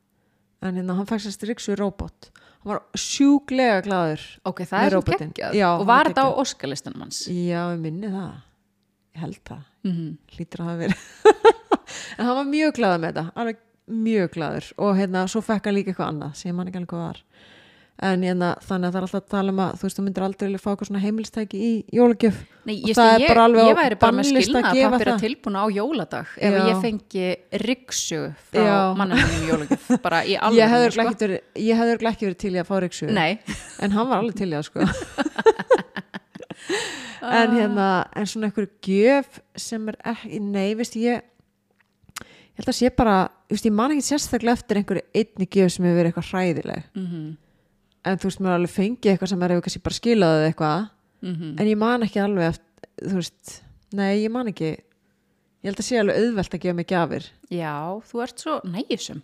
[0.67, 2.29] En hérna hann fekk sérst Riksu robot.
[2.29, 5.57] hann var sjúklega glaður ok, það er svo geggjað.
[5.57, 7.21] Og hann var var þetta á óskalistunum hans?
[7.31, 8.33] Já, ég minni það.
[9.17, 11.05] Ég held það, mm hlýtur að hafa verið.
[12.17, 13.31] En hann var mjög glaður með þetta.
[13.39, 14.65] Alveg mjög glaður.
[14.83, 17.21] Og hérna, svo fekk hann líka eitthvað annað sem man ekki alveg var
[17.97, 20.23] En hérna, þannig að það er alltaf að tala um að Þú veist, þú myndir
[20.27, 22.35] aldrei vilja fá eitthvað svona heimilstæki í jólagjöf.
[22.67, 26.35] Nei, ég, ég, ég væri bara með skilna að að pappir að tilbúna á jóladag
[26.35, 26.59] ef Já.
[26.67, 27.29] ég fengi
[27.63, 28.19] riksu
[28.51, 30.93] frá mannum í jólagjöf bara í alveg
[31.23, 33.09] verið, ég hefði örugglega ekki verið til í að fá Riksu
[33.87, 34.85] En hann var alveg til í það sko.
[37.27, 42.77] En hérna, en svona einhver gjöf sem er ekki, nei, veist ég ég held að
[42.77, 43.17] sé bara,
[43.51, 46.87] ég man ekki sérstaklega eftir einhverju einni gjöf sem hefur verið eitthvað hræðileg.
[46.93, 47.09] Mm
[48.05, 50.89] en þú veist, mér alveg fengið eitthvað sem er hefur kannski bara skilaðið eitthvað.
[51.21, 51.55] Mhm.
[51.59, 53.61] en ég man ekki alveg eftir, þú veist
[53.93, 54.71] nei, ég man ekki.
[55.63, 57.23] Ég held að sé alveg auðvelt að gefa mig gjafir.
[57.49, 57.73] Já,
[58.11, 59.21] þú ert svo nægjusum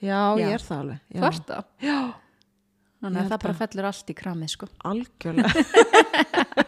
[0.00, 0.38] já, Já.
[0.38, 1.20] ég er það alveg já.
[1.20, 1.64] Þú ert það?
[1.82, 1.98] Já,
[3.04, 4.66] Þannig að það bara fellur allt í kramið sko.
[4.88, 5.50] Algjörlega.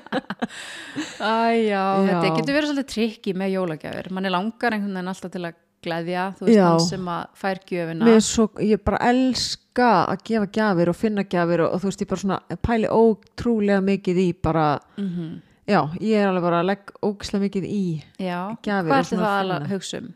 [1.17, 2.09] Æ, já, Já.
[2.11, 4.11] þetta getur verið svolítið trikki með jólagjafir.
[4.13, 5.57] Mann er langar einhvern veginn alltaf til að
[5.87, 6.67] gleðja þú veist Já.
[6.69, 10.97] hann sem að fær gjöfina Mér er svo, ég bara elska að gefa gjafir og
[11.01, 14.69] finna gjafir og, og þú veist, ég bara svona pæli ótrúlega mikið í bara,
[14.99, 15.43] Mhm.
[15.69, 17.83] já, ég er alveg bara að legg ógislega mikið í
[18.19, 20.15] Já, gjafir hvað ertu svona það að hugsa um?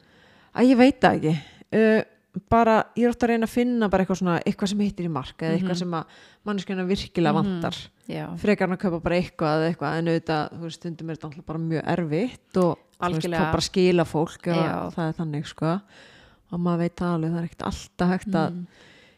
[0.54, 1.34] að ég veit það ekki
[1.72, 2.02] uh,
[2.48, 5.10] bara, ég er ofta að reyna að finna bara eitthvað svona, eitthvað sem hittir í
[5.10, 5.56] mark eða Mhm.
[5.58, 6.04] eitthvað sem að
[6.46, 7.76] manneskjana virkilega vantar
[8.10, 11.16] Já, frekar en að kaupa bara eitthvað eða eitthvað en auðvitað, þú veist, stundum er
[11.16, 12.78] þetta alltaf bara mjög erfitt og
[13.08, 13.40] Algjörlega.
[13.48, 15.80] þá bara skila fólk að það er þannig, sko.
[16.50, 18.66] Og maður veit alveg, það er ekkert alltaf hægt að Mm.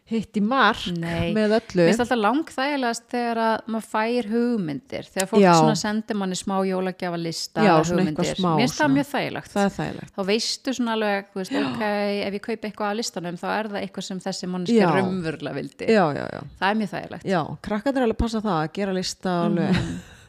[0.05, 1.33] hitt í mark Nei.
[1.33, 1.79] með öllu.
[1.79, 7.17] Mér finnst alltaf langþægilegast þegar að maður fær hugmyndir þegar fólk sendir manni smá jólagjafa
[7.17, 8.35] lista Já, hugmyndir.
[8.35, 9.49] smá Mér finnst það mjög þægilegt.
[9.55, 10.11] Það er þægilegt.
[10.13, 11.81] Þá veistu svona alveg, veist, ok
[12.27, 14.91] ef ég kaupi eitthvað á listanum þá er það eitthvað sem þessi manneski Já.
[14.91, 15.85] raunverulega vildi.
[15.87, 17.23] Já, já, já, það er mjög þægilegt.
[17.25, 19.75] Já, krakkar er alveg passa það að gera lista alveg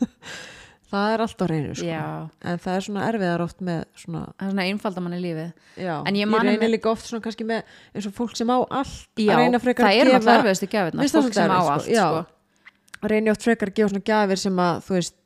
[0.94, 1.86] það er alltaf reynu, sko.
[1.86, 2.28] Mhm.
[2.50, 5.50] En það er svona erfiðar oft með svona, það er svona einfalda manni lífið.
[5.76, 7.62] Já, En ég ég, reynir líka oft svona kannski með
[7.94, 11.18] eins og fólk sem á allt Já, að reyna frekar það erfiðustu gjafirnar, Mér finnst
[11.18, 11.94] það fólk sem á allt sko.
[11.94, 13.08] Sko.
[13.10, 15.16] reynir oft frekar að gefa svona gjafir sem að þú veist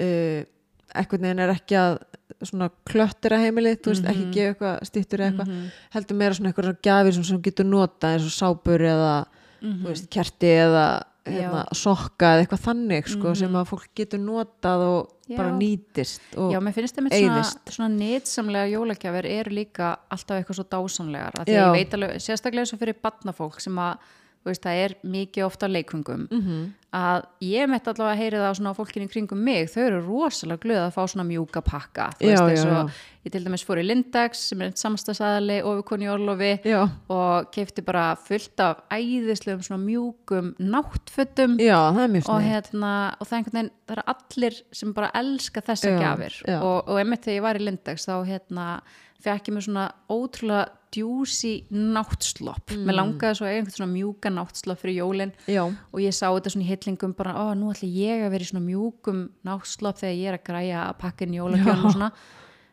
[0.00, 0.40] uh,
[1.00, 1.98] ekkert neginn er ekki að
[2.46, 5.48] svona klöttir að heimilið, þú veist, ekki gefa eitthvað stýttur eða eitthvað,
[5.94, 9.12] heldur meira svona eitthvað gjafir sem, sem þú getur notað eins og sápur eða,
[9.60, 10.84] þú veist, kerti eða
[11.26, 15.36] hérna, sokka eða eitthvað þannig sko, sem að fólk getur notað og Já.
[15.36, 17.42] bara nýtist og Já, mér finnst það með svona,
[17.76, 20.66] svona nýtsamlega jólagjafir eru líka alltaf eitthvað svo
[21.98, 24.08] alveg, sérstaklega eins og fyrir barnafólk sem að,
[24.48, 26.72] veist, það er mikið ofta leikungum Mhm.
[26.92, 30.00] að ég mitt allavega að heyri það á svona fólkinu í kringum mig, þau eru
[30.06, 32.90] rosalega glöð að fá svona mjúka pakka, þú Já, veist, já, já.
[33.26, 36.60] ég til dæmis fór í Lindex sem er einn samstagsæðali koni í Orlofi
[37.10, 43.38] og keipti bara fullt af æðislegum svona mjúkum náttfötum er og hérna og það er
[43.38, 45.92] einhvern veginn, það eru allir sem bara elska þessa
[46.48, 46.60] já.
[46.62, 48.80] og, og einmitt þegar ég var í Lindex þá hérna
[49.20, 52.72] fekk ég mér svona ótrúlega djúsi náttslopp.
[52.74, 52.84] Mm.
[52.86, 55.32] mér langaði svo einhvern svona mjúka náttslopp fyrir jólin.
[55.50, 58.46] Já, og ég sá þetta svona í hillingum bara, ó, nú ætla ég að vera
[58.46, 62.12] í svona mjúkum náttslopp þegar ég er að græja að pakka inn jólakjörn og svona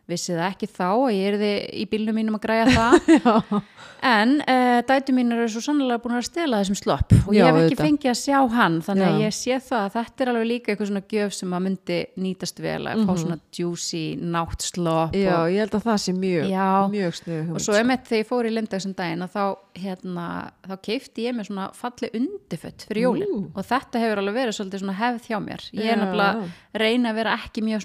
[0.08, 1.42] vissi það ekki þá að ég er
[1.82, 3.58] í bílnum mínum að græja það.
[4.08, 7.48] En uh, dætu mín eru svo sannlega búin að stela þessum slopp og ég Já,
[7.48, 7.80] hef ekki auðvitað.
[7.88, 9.24] fengið að sjá hann þannig að Já.
[9.26, 12.62] ég sé það að þetta er alveg líka eitthvað svona gjöf sem að myndi nýtast
[12.62, 15.24] vel að fá svona juicy náttslopp Mhm.
[15.26, 16.46] já, og, ég held að það sé mjög
[16.94, 19.44] mjög snið og svo emitt þegar ég fór í Lindex um daginn að þá,
[19.82, 20.28] hérna,
[20.70, 23.34] þá keifti ég mér svona falli undifött fyrir jólin.
[23.34, 23.42] Ú.
[23.58, 25.62] og þetta hefur alveg verið svolítið svona hefð hjá mér.
[25.74, 26.48] Ég er nefnilega
[26.78, 27.82] reyna að vera ekki mjög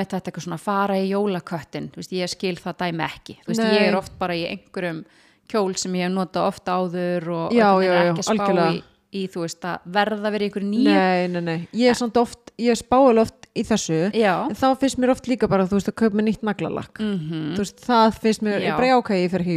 [0.00, 3.36] svona emitt þetta eitthvað svona fara í jólaköttin þú veist, ég skil það dæmi ekki.
[3.44, 3.74] Þú veist, Nei.
[3.74, 5.02] ég er oft bara í einhverjum
[5.50, 8.82] kjól sem ég hef notað ofta áður og Já, já, er ekki að spá í,
[9.12, 10.94] í þú veist að verða í einhverju nýju.
[10.94, 14.46] Nei, nei, nei, ég er samt oft ég spá alveg oft í þessu Já.
[14.54, 17.54] þá finnst mér oft líka bara, þú veist, að kaupa nýtt naglalakk Mhm.
[17.56, 18.76] þú veist, það finnst mér, Já.
[18.76, 18.86] bara
[19.24, 19.56] ég fer ekki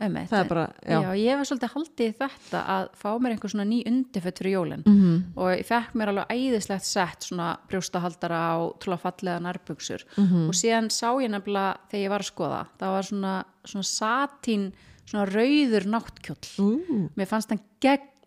[0.00, 0.28] einmitt.
[0.30, 1.00] Það er bara- já.
[1.12, 5.22] ég var svolítið haldið þetta að fá mér einhver svona ný undirfött fyrir jólin Mhm.
[5.36, 10.48] og ég fekk mér alveg æðislegt sett svona brjóstahaldara og trúlega fallega nærbuksur Mhm.
[10.48, 14.72] og síðan sá ég nefnilega þegar ég var að skoða það var svona, svona satín
[15.06, 17.60] svona rauður náttkjóll mér fannst hann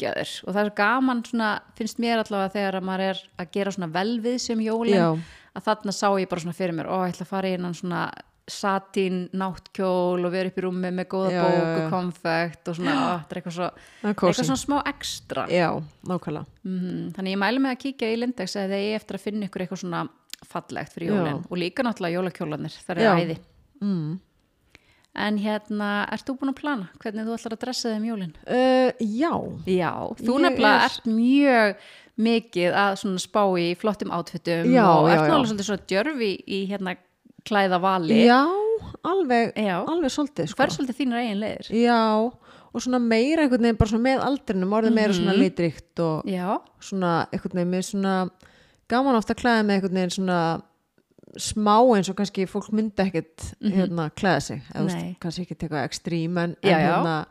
[0.02, 3.76] geggjaður og það er gaman svona, finnst mér allavega þegar að maður er að gera
[3.76, 5.08] svona velvið sem jólin Já.
[5.56, 7.78] að þarna sá ég bara svona fyrir mér ó, ég ætla að fara í innan
[7.78, 8.04] svona
[8.52, 11.76] satín náttkjól og vera upp í rúmi með góða Já, bók já, já.
[11.76, 13.70] og konfekt og svona, þetta er eitthvað svo
[14.10, 15.68] eitthvað svona smá ekstra Já,
[16.10, 19.48] nákvæmlega mm, þannig ég mælu mig að kíkja í Lindex eða ég eftir að finna
[19.48, 20.04] ykkur eitthvað svona
[20.52, 21.16] fallegt fyrir Já.
[21.20, 23.14] jólin og líka náttúrulega jólakjólanir, það Já.
[23.14, 23.40] er æði
[23.86, 24.12] mm.
[25.16, 28.34] En hérna, ert þú búin að plana hvernig þú ætlar að dressa þig um jólin?
[28.48, 29.34] uh, Já,
[29.68, 29.92] Já,
[30.22, 31.76] þú nefnilega er- ert mjög
[32.22, 36.96] mikið að spá í flottum átfittum Já, og ert alveg svolítið svona djörfi í hérna
[37.44, 38.40] klæða vali já,
[39.04, 39.78] alveg Já.
[39.90, 41.70] alveg svolítið, sko Hver svolítið þínar eigin leiðir?
[41.74, 42.00] Já,
[42.72, 45.42] og svona meira einhvern veginn bara svona með aldrinum, orðið meira svona Mhm.
[45.42, 48.30] litrikt og Já, svona einhvern veginn með svona
[48.88, 50.40] gaman ofta að klæða með einhvern veginn svona
[51.40, 55.16] smá eins og kannski fólk myndi ekkert hérna klæða sig eða Mhm.
[55.20, 57.26] Kannski ekki teka ekstrím en, Já, en hérna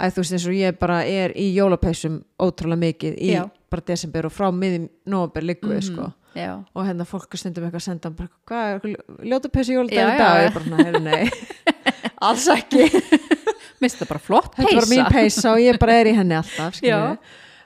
[0.00, 3.50] að þú veist eins og ég bara er í jólapeysum ótrúlega mikið í Já.
[3.70, 5.94] bara desember og frá miðjum nóvember liggu við Mhm.
[5.94, 9.78] sko já og hérna fólk stundum eitthvað að senda bara, hvað er ljóta peysu Já,
[9.80, 10.48] jóladag já, í dag já.
[10.48, 11.30] ég bara heyrðu nei
[12.28, 12.90] alls ekki
[13.76, 16.14] Mér finnst það bara flott þetta var mín peysa peysa og ég bara er í
[16.16, 17.16] henni alltaf Já.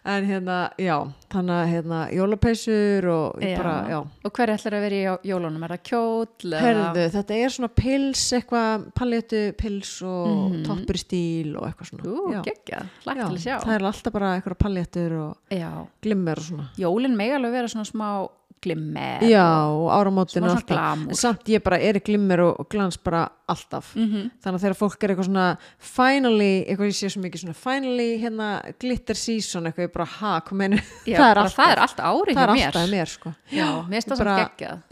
[0.05, 0.97] En hérna, já
[1.31, 3.57] þannig að hérna, jólapeysur og Já.
[3.59, 5.63] bara, já Og hver ætlar að vera í jó- jólunum?
[5.65, 6.55] Er það kjóll?
[6.61, 10.65] Herðu, þetta er svona pils, eitthvað paljetu pils og Mhm.
[10.67, 13.87] toppur í stíl og eitthvað svona Ú, geggja, hlagt Já, til að sjá það er
[13.91, 18.29] alltaf bara eitthvað paljetur og Já, glimmer og svona jólin megi alveg vera svona smá
[18.63, 21.11] glimmer Já, og áramótin og alltaf glamúr.
[21.15, 23.95] En samt ég bara er í glimmer og, glans bara alltaf.
[23.97, 24.31] Mhm.
[24.45, 25.47] þannig að þegar fólk er eitthvað svona
[25.79, 28.49] finally, eitthvað ég sé svo mikið svona finally hérna
[28.79, 32.41] glitter season eitthvað ég bara ha, meinu, Já, það er það er alltaf árið það
[32.41, 32.67] hjá er mér.
[32.71, 33.35] alltaf mér sko.
[33.51, 34.83] Já, mér finnst það svona geggjað.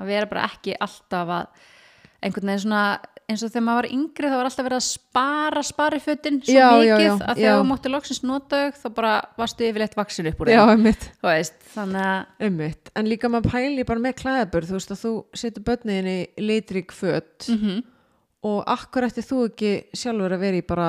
[0.00, 1.46] að vera bara ekki alltaf að
[2.22, 2.84] einhvern veginn svona
[3.26, 6.68] eins og þegar maður var yngri þá var alltaf verið að spara sparifötin svo Já,
[6.76, 7.34] mikið já, að já.
[7.40, 10.52] þegar þú mátti loksins nota þau þá bara varstu yfirleitt vaksin upp úr
[11.22, 15.02] þú veist, þannig að Einmitt, en líka maður pæli bara með klæðabur þú veist að
[15.02, 15.12] þú
[15.42, 17.84] setur börnin í litrík föt mm
[18.46, 20.88] og akkur eftir þú ekki sjálfur að vera í bara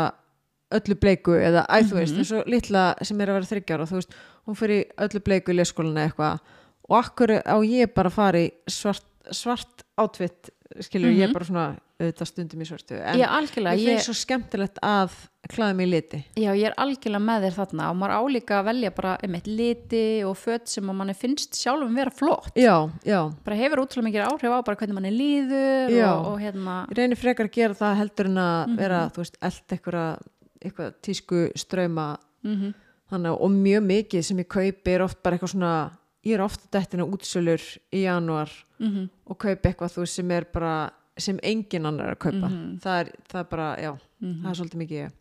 [0.77, 3.99] öllu bleiku eða æ, þú veist, eins og litla sem er að vera þryggjára, þú
[3.99, 4.15] veist,
[4.47, 6.41] hún fyrir öllu bleiku í leskólinu eitthvað.
[6.88, 10.51] Og akkur á ég bara að í svart, svart átvitt,
[10.83, 11.67] skilur ég bara svona
[11.98, 15.16] auðvitað stundum í svartu en ég finnst svo skemmtilegt að
[15.50, 18.68] klæða mig í liti já, ég er algjörlega með þér þarna og maður álíka að
[18.70, 22.76] velja bara einmitt liti og fött sem að manni finnst sjálfum vera flott já,
[23.08, 26.10] já, bara hefur útrúlega mikið áhrif á hvernig manni líður Já.
[26.14, 28.78] og, og hérna ég reynir frekar að gera það heldur en að Mhm.
[28.78, 30.28] vera, þú veist, eld eitthvað,
[30.62, 32.08] eitthvað tísku ströma
[32.43, 32.74] mm
[33.08, 35.91] þannig, að- og mjög mikið sem ég kaupi er oft bara eitthvað svona
[36.28, 37.62] ég er ofta dættina útsölur
[37.95, 39.10] í janúar Mhm.
[39.32, 42.49] og kaupa eitthvað þú sem er bara sem engin annar er að kaupa.
[42.49, 42.80] Mhm.
[42.84, 45.15] það, er, það er bara, já, það er svolítið mikið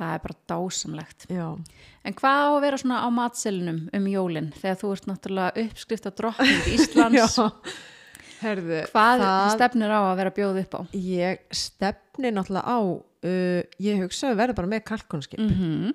[0.00, 1.26] það er bara dásamlegt.
[1.28, 1.46] Já,
[2.04, 6.12] en hvað á að vera svona á matselinum um jólin þegar þú ert náttúrulega uppskrifta
[6.16, 7.36] drottning Íslands?
[7.40, 7.48] Já.
[8.40, 10.80] herðu hvað það, stefnir á að vera bjóð upp á?
[10.96, 15.92] Ég stefni náttúrulega á uh, ég hugsa að verða bara með kalkonskip mm -hmm.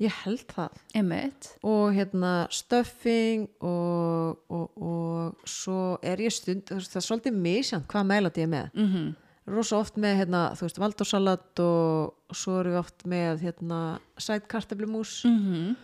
[0.00, 0.78] Ég held það.
[0.98, 1.48] Einmitt.
[1.66, 8.08] Og hérna stuffing og, og, og svo er ég stund það er svolítið misjant hvað
[8.10, 8.72] meðlæti ég er með.
[8.74, 9.14] Mm -hmm.
[9.52, 14.48] rosa oft með hérna, þú veist, valdórsalat og, svo erum við oft með hérna, sæt
[14.48, 15.24] kartöflumús.
[15.24, 15.76] Mhm.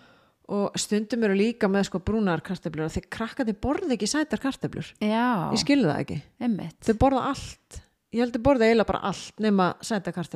[0.49, 4.95] og stundum eru líka með sko brúnar kartöflur og þeir krakkandi borða ekki sætar kartöflur.
[4.99, 6.81] Já, ég skilði það ekki, einmitt.
[6.81, 7.83] Þau borða allt
[8.15, 9.67] ég held að borða eiginlega bara allt nema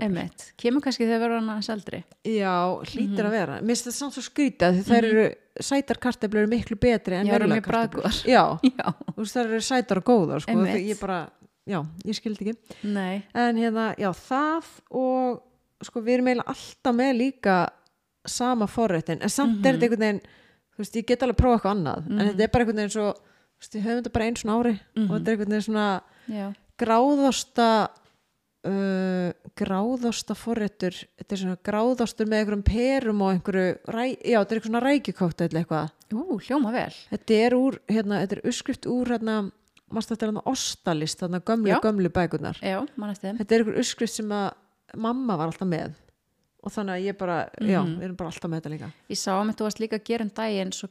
[0.04, 2.00] einmitt, kemur kannski þegar verður hann aðeins eldri.
[2.28, 2.56] Já,
[2.92, 3.60] hlýtir að vera.
[3.60, 5.28] Mér finnst það samt svo skrítið því þær eru
[5.68, 7.70] sætar kartöflur eru miklu betri en eru kartöflur.
[7.70, 8.18] bragðgóðar.
[8.28, 8.42] já,
[8.72, 11.18] já, þú veist þær eru sætar og góðar sko, ég bara,
[11.68, 12.76] já, ég skildi ekki.
[12.92, 13.22] Nei.
[13.32, 14.70] En hérna, já, það
[15.02, 15.42] og
[15.88, 17.58] sko, við erum eiginlega alltaf með líka
[18.28, 19.22] sama forréttin.
[19.24, 20.24] En samt er þetta einhvern veginn
[20.72, 22.10] þú veist, ég get alveg prófa eitthvað annað.
[22.12, 24.58] En þetta er bara einhvern veginn svo þú veist, við höfum þetta bara eins svona
[24.60, 24.74] ári.
[25.02, 25.86] Og þetta er einhvern veginn svona
[26.32, 26.46] já,
[26.82, 27.68] gráðosta
[28.66, 34.54] uh, gráðosta forréttur þetta er svona gráðostur með einhverjum perum og einhverju, ræ, já, þetta
[34.54, 35.90] er eitthvað svona rækjukókt eða eitthvað.
[36.12, 36.92] Ú, hljóma vel.
[37.12, 39.36] Þetta er úr, hérna, þetta er uppskrift úr hérna,
[39.96, 41.78] þetta er hérna ostalist þarna gömlu, Já.
[41.84, 43.38] gömlu bækunar já, mannast þeim.
[43.40, 44.48] Þetta er einhver uppskrift sem að
[45.02, 45.94] mamma var alltaf með.
[46.62, 47.96] Og þannig að ég bara, já, Mhm.
[47.98, 48.90] við erum bara alltaf með þetta líka.
[49.10, 50.88] Ég sá að þú varst líka að gera um daginn svo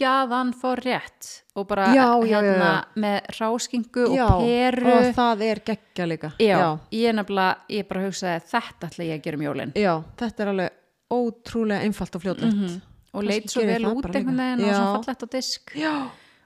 [0.00, 1.28] geggjaðan fór rétt
[1.58, 3.00] og bara Já, já, hérna já.
[3.02, 4.92] með ráskingu og peru.
[4.94, 6.32] og það er geggja líka.
[6.40, 9.72] Ég er nefnilega, ég bara hugsaði þetta ætla ég að gera um jólin.
[9.76, 10.70] Já, þetta er alveg
[11.10, 12.56] ótrúlega einfalt og fljótlegt.
[12.56, 12.80] Mhm.
[13.12, 15.72] og Kannski leit svo vel út einhvern veginn og svo fallegt á disk.
[15.74, 15.94] Já,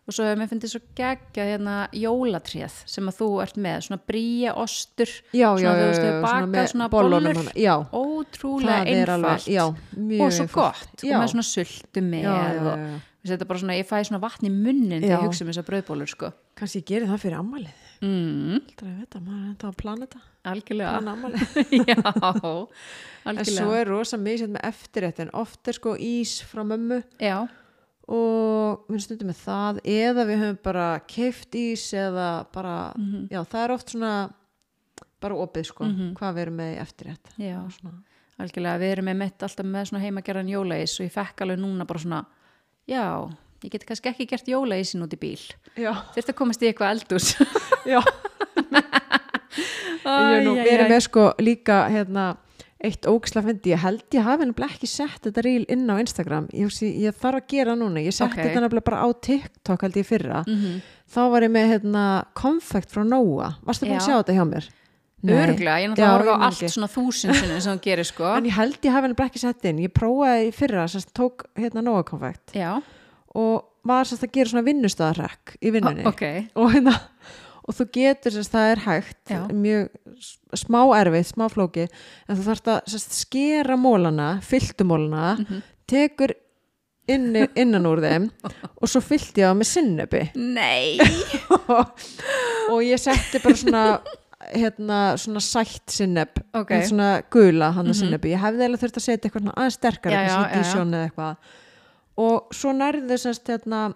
[0.06, 4.00] og svo hefur mér fundið svo geggjað hérna jólatréð sem að þú ert með svona
[4.08, 7.40] bríja ostur já, já, svona þú veist þau bakað með svona bollur.
[7.92, 9.48] ótrúlega er alveg, einfalt.
[9.48, 10.52] já, og svo einfalt.
[10.52, 12.34] gott já, og með svona sultu með já,
[12.64, 13.13] og.
[13.32, 15.66] Þetta er bara svona, ég fæ svona vatn í munnin þegar ég hugsa um þessar
[15.70, 16.28] brauðbólur sko.
[16.60, 20.06] Kannski ég geri það fyrir ammalið mm, Aldrei að vita, maður er enda að plana
[20.06, 20.20] þetta.
[20.52, 20.90] Algjörlega.
[20.92, 21.40] Plana ammalið
[23.30, 27.00] en svo er rosa misjönd með eftirréttin oft er sko ís frá mömmu.
[27.22, 27.38] Já,
[28.12, 33.28] og við stundum með það eða við höfum bara keift ís eða bara, Mhm.
[33.32, 34.14] já það er oft svona
[35.24, 35.84] bara opið sko,
[36.18, 37.26] hvað við erum með í eftirrétt.
[37.40, 37.60] Já,
[38.38, 41.86] algjörlega við erum með mitt alltaf með svona heimagerðan jólaís og ég fekk alveg núna
[41.86, 42.24] bara svona
[42.90, 43.04] já,
[43.64, 45.40] ég get kannski ekki gert jólaísin út í bíl.
[45.80, 47.32] Já, þurft að komast í eitthvað eldús
[47.94, 48.00] já.
[50.04, 52.34] Er nú verið með sko líka hérna
[52.84, 56.50] eitt ógislega fyndi, ég held ég hafi nefnilega ekki sett þetta ríl inn á Instagram.
[56.52, 58.42] Ég, hugsi, ég þarf að gera núna, ég setti Ok.
[58.44, 60.42] þetta nefnilega bara á TikTok held ég fyrra.
[60.44, 60.82] Mm
[61.14, 62.02] þá var ég með hérna
[62.34, 64.06] konfekt frá Nóa, varstu búin að Já.
[64.08, 64.64] sjá þetta hjá mér?
[65.24, 65.34] Nei.
[65.40, 66.68] Örglega, ég náttúrulega horfa á allt ekki.
[66.74, 68.26] svona þúsundsunum sem hún gerir sko.
[68.38, 69.78] En ég held ég hafi nefnilega ekki sett inn.
[69.86, 72.74] Ég prófaði fyrra, sérst, tók hérna Nóa konfekt Já,
[73.34, 76.04] og var sérst að gera svona vinnustæðarrekk í vinnunni.
[76.08, 76.22] Ok.
[76.60, 76.94] Og hérna
[77.64, 79.20] og þú getur sérst það er hægt.
[79.32, 79.40] Já.
[79.48, 79.88] mjög
[80.60, 85.62] smá erfið, smá flóki en þú þarfst að sérst, skera mólana fylltumólana Mhm.
[85.88, 86.34] tekur
[87.08, 90.98] inn, innan úr þeim og svo fyllti ég það með sinnebi Nei.
[91.68, 92.04] Og,
[92.72, 93.82] og ég setti bara svona
[94.52, 96.70] hérna svona sætt sinneb Ok.
[96.88, 98.00] svona gula hann að Mhm.
[98.00, 100.58] sinnebi ég hefði eiginlega þurft að setja eitthvað svona aðeins sterkara Já, já.
[100.58, 101.36] dísjón eða eitthvað.
[102.16, 103.94] Og svo nærðu semst hérna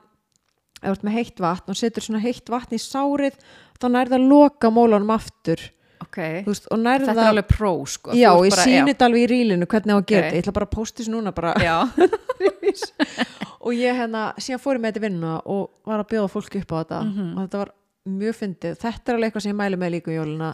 [0.82, 3.34] þú ert með heitt vatn og setur svona heitt vatn í sárið
[3.80, 5.59] þá nærðu að loka mólunum aftur.
[6.01, 8.11] Ok, þú veist, og nærðu þetta er alveg pró sko.
[8.12, 10.32] Já, ég bara- sýni þetta alveg í rílinu hvernig á að gera Ok.
[10.32, 11.55] þetta, ég ætla bara að posta þessu núna bara.
[13.61, 16.61] Og ég hérna, síðan fór ég með þetta í vinnuna og var að bjóða fólki
[16.62, 17.01] upp á þetta.
[17.05, 17.36] Mhm.
[17.36, 17.70] og þetta var
[18.09, 20.50] mjög fyndið þetta er alveg eitthvað sem ég mæli með líka í jóluna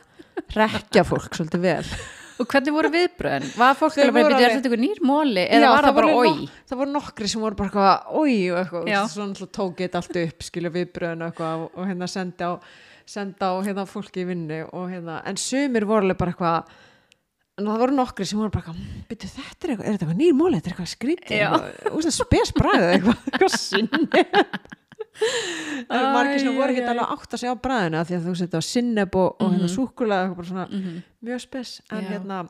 [0.55, 1.89] rekja fólk svolítið vel
[2.41, 3.51] og hvernig voru viðbröðin?
[3.59, 6.49] Var fólk alveg voru byrja, þetta eitthvað nýr móli eða var það bara oi?
[6.71, 8.99] það voru nokkri sem voru bara eitthvað oi og eitthvað, Já.
[9.03, 12.53] og svo náttúrulega tók þetta allt upp skilja viðbröðin eitthvað og, hérna senda á,
[13.15, 16.75] senda á hérna fólki í vinnu og hérna, en sumir voru alveg bara eitthvað
[17.55, 20.23] en það voru nokkri sem voru bara eitthvað byrju þetta er eitthvað, er þetta eitthvað
[20.25, 21.51] nýr móli, þetta er eitthvað skrítið Já.
[21.93, 23.59] og það spes bræðið eitthvað, eitthvað
[25.15, 28.29] það eru margir sem voru ekki alveg átt að segja á bræðinu af því að
[28.29, 29.75] þú setja á sinneb og, og hérna Mhm.
[29.75, 31.03] súkulega eitthvað bara svona Mhm.
[31.25, 32.09] mjög spes en Já.
[32.15, 32.49] hérna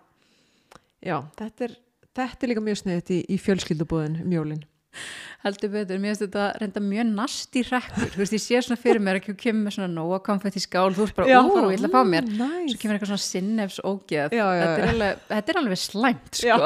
[1.04, 1.76] já, þetta er,
[2.14, 4.62] þetta er líka mjög sniðið í, í fjölskyldubúðin um jólin
[5.44, 9.00] heldur betur, mér finnst þetta reynda mjög nasti rekkur, þú veist, ég sé svona fyrir
[9.02, 11.80] mér að þú kemur með svona nóa konfett í skál þú ert bara, ú, ég
[11.80, 12.70] ætla að fá mér mm, nice.
[12.70, 16.58] svo kemur eitthvað svona sinnefs ógeð þetta, er alveg, þetta er alveg slæmt sko.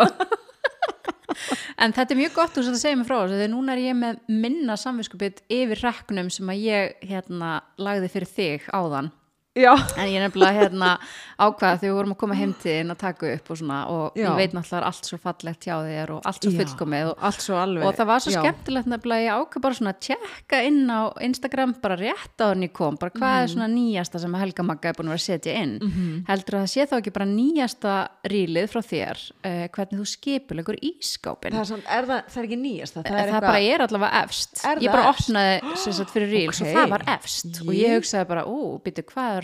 [1.79, 3.83] En þetta er mjög gott þú sem það segir mig frá þessu þegar núna er
[3.85, 9.13] ég með minna samvinskupið yfir reknum sem að ég hérna lagði fyrir þig áðan
[9.59, 10.91] já, en ég er nefnilega hérna
[11.39, 14.17] ákvaða þegar við vorum að koma heim til þín að taka upp og svona og
[14.19, 14.25] Já.
[14.27, 17.59] ég veit náttúrulega allt svo fallegt hjá þér og allt svo fullkomið og, allt svo
[17.59, 18.39] og það var svo já.
[18.43, 22.69] skemmtilegt nefnilega ég ákvað bara svona að tjekka inn á Instagram bara rétt á henni
[22.75, 23.43] kom bara hvað Mhm.
[23.45, 25.79] er svona nýjasta sem Helga Magga er búin að setja inn?
[26.27, 27.93] Heldur að það sé þá ekki bara nýjasta
[28.25, 32.49] rílið frá þér uh, hvernig þú skipulegur ískápin það er, samt, er það, það er
[32.49, 34.65] ekki nýjasta það það, er bara er allavega efst.
[34.65, 35.55] Er ég það bara opnaði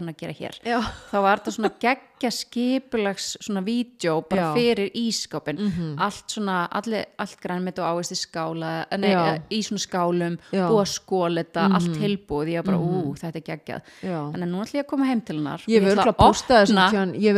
[0.05, 0.80] hann að gera hér Já.
[1.11, 4.46] þá var þetta svona geggja skipulags svona vídeo bara Já.
[4.50, 4.57] Mhm.
[4.59, 5.59] fyrir ískápin
[6.00, 9.34] allt svona, allir, allt grænmett og ávist í skála nei, Já.
[9.34, 10.38] eh, í svona skálum.
[10.52, 10.68] Mhm.
[10.70, 14.20] búið að skóla þetta allt tilbúið, ég var bara, ú, þetta er geggjað Já.
[14.32, 16.74] þannig að nú ætlum ég að koma heim til hennar ég hef örgulega að þessu
[16.74, 16.90] opna-
[17.34, 17.36] hef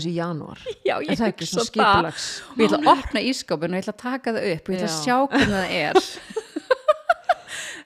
[0.00, 0.58] þessu í janúar
[0.88, 3.94] Já, ég það ekki svona skipulags og ég ætla að opna ískápin og ég ætla
[3.94, 5.04] að taka það upp og ég ætla að Já.
[5.04, 5.94] sjá hvernig það er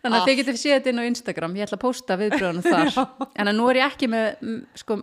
[0.04, 1.54] þannig að þið getið séð þetta inn á Instagram.
[1.58, 2.98] Ég ætla að posta viðbröðunum þar.
[3.40, 4.98] En nú er ég ekki með sko,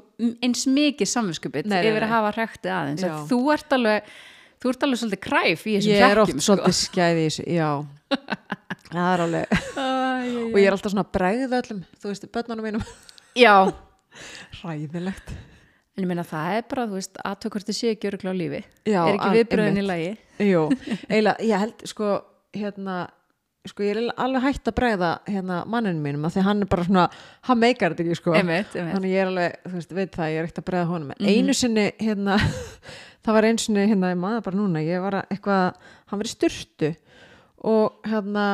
[0.46, 3.08] eins mikið nei, yfir að hafa hrektið aðeins.
[3.10, 4.14] Að þú ert alveg
[4.62, 6.44] þú ert alveg svolítið kræf í þessum ég er oft sko.
[6.46, 7.70] svolítið skæði í þessu já,
[8.92, 9.56] það er alveg
[10.52, 12.84] og ég er alltaf svona að bregða öllum þú veist, börnunum mínum.
[13.38, 13.56] Já,
[14.62, 18.36] ræðilegt en ég meina það er bara þú veist, aðtök hvort þið séu ekki öruglega
[18.38, 18.62] á lífi.
[18.86, 20.12] Já, er ekki viðbröðin í lagi?
[20.46, 20.62] Jú,
[21.10, 22.12] eiginlega, ég held sko
[22.56, 23.00] hérna,
[23.70, 26.84] sko ég er alveg hægt að bregða hérna manninu mínum að því hann er bara
[26.88, 27.04] svona,
[27.46, 28.96] hann meikar þetta ekki sko Einmitt, einmitt.
[28.96, 31.28] þannig ég er alveg, þú veist, veit það, ég er ekkert að bregða honum Mhm.
[31.30, 32.38] einu sinni, hérna
[33.24, 35.74] það var einu sinni, hérna, ég maður bara núna ég var að eitthvað,
[36.10, 36.96] hann var í styrtu
[37.64, 38.48] og hérna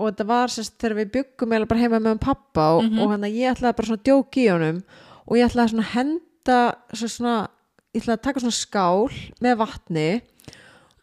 [0.00, 2.98] og þetta var sérst þegar við byggum eða bara heima með hann pappa og, Mhm.
[3.00, 4.82] og hérna ég ætlaði bara svona að djóki í honum
[5.26, 7.48] og ég ætlaði svona henda svo svona,
[7.94, 9.08] ég ætlaði að taka svona skál
[9.40, 10.22] með vatni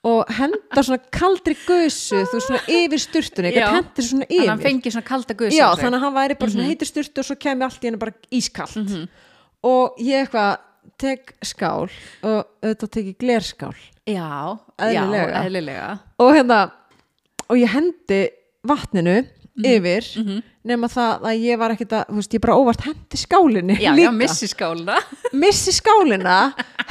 [0.07, 4.51] og henda svona kaldri gusu þú veist svona yfir sturtunni hendi svona þannig að yfir.
[4.51, 7.27] hann fengi svona kalda guðs já þannig að hann væri bara svona heitir sturtu og
[7.27, 8.77] svo kemi allt í henni bara ískalt.
[9.67, 10.63] Og ég eitthvað
[11.01, 11.87] tek skál
[12.23, 13.73] og auðvitað teki glerskál.
[14.07, 15.25] Já, Eðlilega.
[15.27, 15.87] já, eðlilega.
[16.23, 16.59] Og hérna
[17.49, 18.21] og ég hendi
[18.67, 19.17] vatninu
[19.57, 19.71] Mhm.
[19.73, 23.77] yfir nema það að ég var ekkit að þú veist, ég bara óvart hendi skálinni
[23.81, 24.97] já, já, missi skáluna
[25.43, 26.35] missi skálina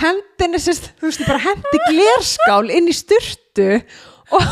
[0.00, 0.74] hendinni þú
[1.06, 3.68] veist, ég bara hendi glerskál inn í sturtu
[4.34, 4.42] og,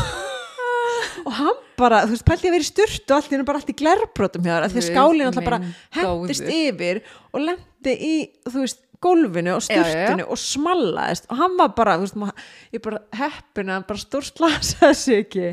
[1.25, 3.59] og hann bara, þú veist, pælti ég að vera í sturtu og allt henni bara
[3.59, 5.59] allt í glerbrotum af því skálinn alltaf bara
[5.97, 7.01] hendist yfir
[7.33, 8.13] og lendi í,
[8.47, 10.25] þú veist, gólfinu og Já, já, já.
[10.25, 14.01] og smallaðist og hann var bara, þú veist, maður, ég bara heppin að hann bara
[14.05, 15.49] stór slasaði sig ekki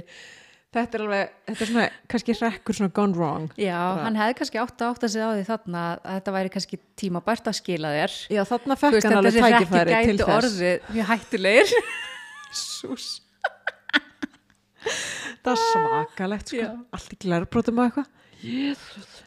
[0.73, 3.49] þetta er alveg, þetta er svona kannski rekkur svona gone wrong.
[3.61, 6.79] Já, hann hefði kannski átt að átta sig á því þarna að þetta væri kannski
[7.03, 8.15] tímabært að skila þér.
[8.33, 10.33] Já, þarna Þú fekk veist, hann alveg tækifæri til þess.
[10.39, 11.75] orðið mjög hættulegir.
[12.63, 13.11] Sús.
[15.43, 16.71] Það er svakalegt sko.
[16.97, 19.21] Allt í glerbrotum og eitthvað.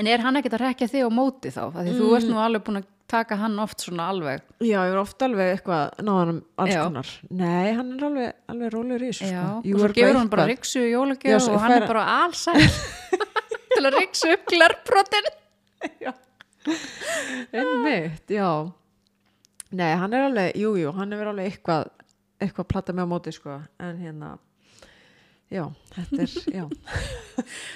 [0.00, 1.64] En er hann ekkert að rekja þig á móti þá?
[1.74, 2.16] Því þú Mm.
[2.16, 4.40] ert nú alveg búin að taka hann oft svona alveg.
[4.64, 6.82] Já, ég er ofta alveg eitthvað náðanum alls Já.
[6.88, 7.12] konar.
[7.42, 9.46] Nei, hann er alveg, alveg rólegur í þessu sko.
[9.60, 12.60] og svo gefur hann bara riksu í jólagjöf og hann fær- er bara allsæl
[13.76, 15.30] til að riksu upp glerbrotin.
[17.52, 18.48] Einmitt, já.
[19.72, 21.88] Nei, hann er alveg, jú, jú, hann er alveg eitthvað
[22.42, 23.54] eitthvað platta með á móti sko.
[23.80, 24.34] En hérna
[25.52, 26.64] Já, þetta er, já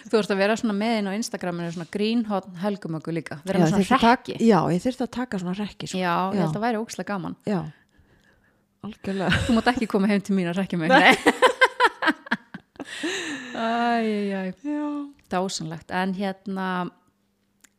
[0.08, 3.74] Þú ert að vera svona með inn á Instagraminu svona greenhot helgumöggu líka vera með
[3.74, 5.98] svona að rekki já, ég þurfti að taka svona rekki sko.
[6.00, 6.44] Já, ég Já.
[6.46, 7.60] held að væri ókslega gaman já.
[8.86, 11.14] Algjörlega Þú mátt ekki koma heim til mín að rekja mig Nei
[13.56, 14.86] Æjæjæj Já
[15.32, 16.66] dásanlegt, en hérna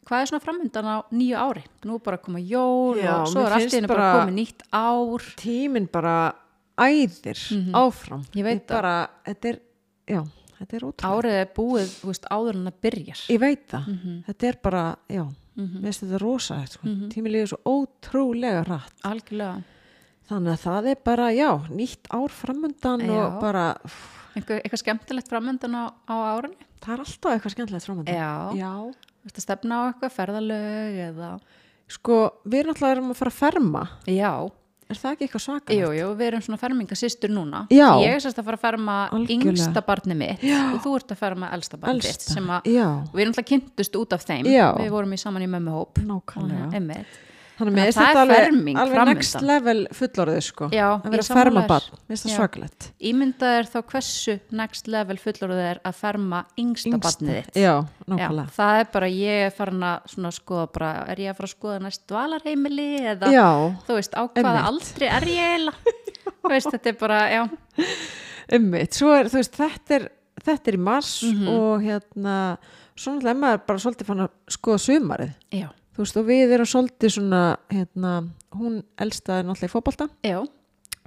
[0.07, 1.61] hvað er svona framöndan á nýju ári?
[1.87, 4.35] Nú er bara að koma jól Já, og svo er allt henni bara bara- komið
[4.35, 6.15] nýtt ár tíminn bara
[6.77, 7.39] æðir
[7.73, 8.35] áfram Mhm.
[8.35, 8.75] Ég veit það.
[8.75, 9.59] bara, þetta er,
[10.07, 10.21] já,
[10.59, 13.23] þetta er ótrúlega árið er búið, þú veist, áður en það byrjar.
[13.29, 14.23] Ég veit það, Mhm.
[14.27, 15.23] þetta er bara já,
[15.57, 16.87] mér finnst þetta rosa sko.
[17.09, 19.63] tíminn líður svo ótrúlega rætt algjörlega,
[20.29, 23.11] þannig að það er bara, já, nýtt ár framöndan Já.
[23.27, 23.75] og bara
[24.37, 26.55] Einhver, eitthvað skemmtilegt framöndan á, á árinu?
[26.79, 28.53] Það er alltaf eitthvað skemmtilegt framöndan Já.
[28.53, 28.73] já.
[28.93, 31.39] Þú veist að stefna á eitthvað ferðalög eða,
[31.87, 33.83] sko, við erum alltaf erum að fara að ferma.
[34.05, 34.51] Já,
[34.89, 35.73] er það ekki eitthvað svaka?
[35.75, 37.89] jú, jú, við erum svona fermingasystur núna Já.
[38.03, 39.51] ég er sérst að fara að ferma Algjörlega.
[39.51, 40.59] yngsta barni mitt Já.
[40.73, 44.13] og þú ert að ferma elsta barni Elsta, sem að við erum alltaf kynntust út
[44.13, 44.67] af þeim Já.
[44.79, 47.23] við vorum í saman í mömmuhóp nákvæmlega Einmitt.
[47.57, 49.17] Þannig að það þetta er ferming alveg framundan.
[49.17, 52.37] next level fullorðið sko Já, að vera að ferma barn, mér finnst það Já.
[52.37, 57.57] svakalegt Ímyndað er þá hversu next level fullorðið er að ferma yngsta barnið þitt.
[57.63, 57.73] Já,
[58.05, 61.49] nákvæmlega það er bara, ég er farin að svona skoða bara, er ég að fara
[61.49, 63.47] að skoða næst dvalarheimili eða, Já,
[63.89, 64.69] þú veist, á hvaða einmitt.
[64.69, 65.95] aldri er ég eiginlega?
[66.47, 67.41] Þú veist, þetta er bara, já,
[68.57, 70.05] ummitt, svo er, þú veist, þetta er
[70.47, 71.47] þetta er í mars Mhm.
[71.51, 72.35] og hérna,
[72.95, 75.67] svo náttúrulega er bara svolítið fann að skoða sumarið já,
[75.97, 77.41] þú veist, og við erum svolítið svona
[77.73, 78.11] hérna,
[78.53, 80.07] hún elsta er náttúrulega í fótbolta.
[80.23, 80.39] Já.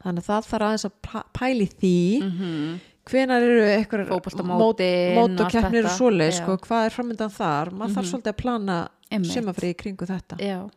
[0.02, 2.78] Þannig að það þarf aðeins að pæ- pæla í því mm
[3.10, 7.70] hvenar eru eitthvað mót og keppnir og svoleið, sko, hvað er framöndan þar?
[7.72, 8.10] Maður þarf Mhm.
[8.12, 10.36] svolítið að plana sumarfrið í kringu þetta.
[10.38, 10.70] Já,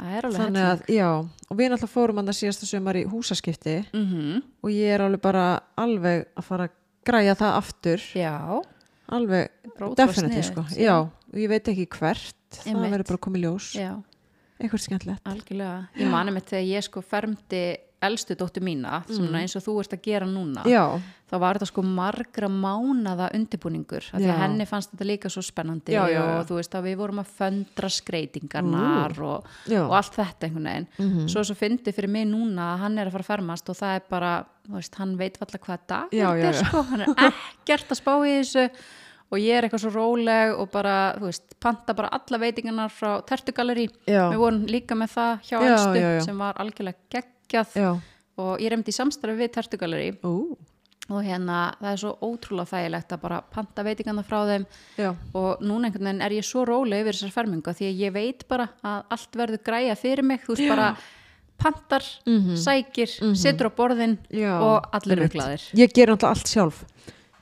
[0.00, 1.08] það er alveg þannig að, já,
[1.50, 3.76] og við náttúrulega fórum að síðasta sumar í húsaskipti.
[3.92, 4.42] Mm -hmm.
[4.64, 6.70] og ég er alveg bara alveg að fara að
[7.04, 8.00] græja það aftur.
[8.14, 8.62] Já,
[9.08, 12.92] alveg sniðugt, sko, já, og ég veit ekki hvert það Einmitt.
[12.96, 13.70] verður bara að koma í ljós.
[13.78, 13.92] Já.
[14.62, 15.24] Eitthvað skemmtilegt.
[15.26, 17.64] Algjörlega, ég mani mig þegar ég sko fermdi
[18.02, 19.34] elstu dóttu mína, mm.
[19.38, 20.82] eins og þú ert að gera núna, já,
[21.30, 25.42] þá var þetta sko margra mánaða undirbúningur, af því að henni fannst þetta líka svo
[25.46, 30.18] spennandi Já, og þú veist að við vorum að föndra skreitingarnar og, já, og allt
[30.18, 30.88] þetta einhvern veginn.
[30.98, 31.28] Mhm.
[31.30, 34.00] Svo svo fyndi fyrir mig núna að hann er að fara að fermast og það
[34.00, 34.32] er bara,
[34.66, 38.14] þú veist, hann veit valla hvað dag þetta er sko, hann er ekkert að spá
[38.18, 38.66] í þessu
[39.32, 43.14] og ég er eitthvað svo róleg og bara, þú veist, panta bara alla veitingarnar frá
[43.26, 46.20] Tertugalleri já, Við vorum líka með það hjá Já, elstu já, já.
[46.26, 47.72] sem var algjörlega geggjað.
[47.80, 47.92] Já,
[48.42, 50.34] og ég remdi í samstarfi við Tertugalleri ú,
[51.12, 54.66] og hérna það er svo ótrúlega þægilegt að bara panta veitingarna frá þeim.
[55.00, 58.12] Já, og núna einhvern veginn er ég svo róleg yfir þessar ferminga því að ég
[58.14, 60.92] veit bara að allt verður græja fyrir mig, þú veist bara
[61.62, 62.56] pantar, Mhm.
[62.58, 65.62] sækir, setur á borðin já og allir eru glaðir.
[65.74, 66.84] ég ger náttúrulega allt sjálf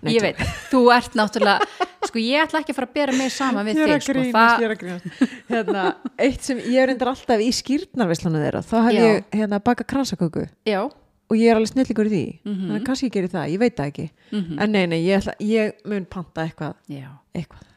[0.01, 0.39] Nei, Ég veit,
[0.71, 1.67] þú ert náttúrulega,
[2.09, 5.11] sko ég ætla ekki að fara að bera mig saman við þig, sko, það,
[5.51, 5.83] hérna,
[6.17, 9.03] eitt sem ég er reyndar alltaf í skýrnarvislanu þeirra, þá hef Já.
[9.05, 12.23] ég hérna baka kransaköku já, og ég er alveg snillingur í því.
[12.45, 12.63] Mhm.
[12.63, 14.07] þannig að kannski ég gerir það, ég veit það ekki.
[14.33, 16.75] Mhm, en nei, nei, ég, ætla, ég mun panta eitthvað.
[16.89, 17.69] Já, eitthvað,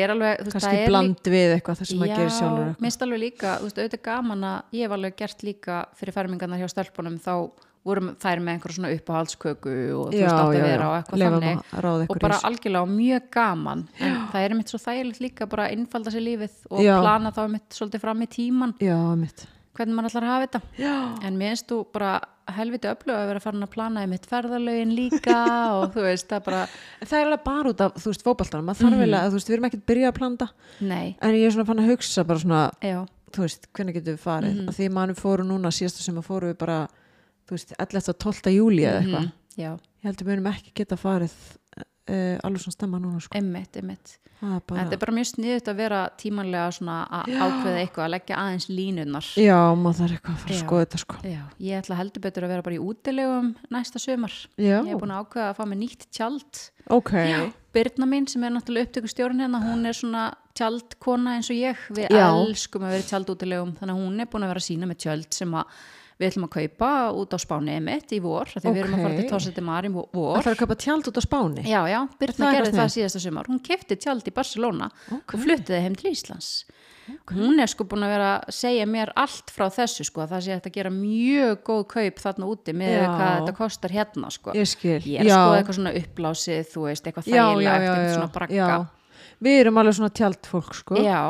[0.00, 2.76] er alveg, veist, kannski bland við eitthvað það sem maður gerir sjálfur.
[2.80, 6.62] minnst alveg líka, þú veist, auðvitað gaman að ég hef alveg gert líka fyrir fermingarnar
[6.62, 7.34] hjá stelpunum þá
[7.86, 11.40] vorum þær með einhver svona uppáhaldsköku og þú veist átt að vera og eitthvað Leyfa
[11.40, 11.66] þannig.
[11.80, 13.84] að og bara algjörlega mjög gaman.
[14.02, 16.94] En það er mitt svo þægilegt líka bara að innfalda sér lífið og Já.
[17.00, 18.96] plana þá mitt svolítið fram í tíman já,
[19.76, 20.60] hvernig maður ætlar að hafa þetta.
[20.80, 20.94] Já,
[21.28, 22.12] en mér finnst þú bara
[22.56, 25.36] helviti öflug að vera farin að plana í mitt ferðalögin líka
[25.80, 26.62] og þú veist, það bara
[27.02, 28.68] það er alveg bara út af, þú veist, fótboltanum.
[28.70, 30.48] Maður þarf vel að, þú veist, við erum ekkert byrjað að planta.
[30.80, 33.00] Nei, en ég er svona fann að hugsa bara svona já,
[33.34, 34.54] þú veist, hvernig getum við farið?
[34.62, 36.78] Mm því mann fóru núna síðasta sem að fóru við bara
[37.46, 38.10] þú veist, 11.
[38.12, 38.54] og 12.
[38.56, 41.34] júli eða eitthvað já, ég heldur við erum ekki geta farið
[41.80, 43.36] uh, alveg svona stemma núna sko.
[43.38, 47.30] emmitt, emmitt það er bara, Þetta er bara mjög sniðut að vera tímanlega svona að
[47.40, 49.28] ákveða eitthvað, að leggja aðeins línunar.
[49.40, 51.20] já, maður þarf eitthvað að fara að skoða þetta sko.
[51.24, 54.34] Já, ég ætla heldur betur að vera bara í útilegum næsta sömar.
[54.60, 56.60] já, Ég hef búin að ákveða að fá mig nýtt tjald.
[56.92, 57.12] ok
[57.76, 60.26] Birna mín sem er náttúrulega upptökustjórun hérna, hún er svona
[60.56, 61.80] tjaldkona eins og ég.
[61.92, 62.28] Við Já.
[62.32, 65.52] elskum að vera tjaldútilegum, þannig að hún er búin að vera sína með tjöld sem
[65.60, 65.64] að
[66.16, 69.16] við ætlum að kaupa út á Spáni emitt í vor, því við erum að fara
[69.20, 70.06] til Tórseti Mar í vor.
[70.14, 73.50] það þarf að köpa tjald út á Spáni Já, já, Birna gerði það síðasta sumar.
[73.50, 75.34] Hún kefti tjald í Barcelona Ok.
[75.36, 76.50] og fluttiði heim til Íslands.
[77.30, 80.40] Hún er sko búin að vera að segja mér allt frá þessu sko, að það
[80.46, 83.06] sé að gera mjög góð kaup þarna úti með Já.
[83.12, 84.54] hvað þetta kostar hérna sko.
[84.56, 84.66] ég
[85.06, 88.14] Ég er sko eitthvað svona upplásið, þú veist, eitthvað já, já, þægilegt, já, eitthvað já,
[88.16, 88.54] svona bragga.
[88.56, 88.78] já.
[89.46, 90.98] við erum alveg svona tjaldfólk sko.
[90.98, 91.20] Já,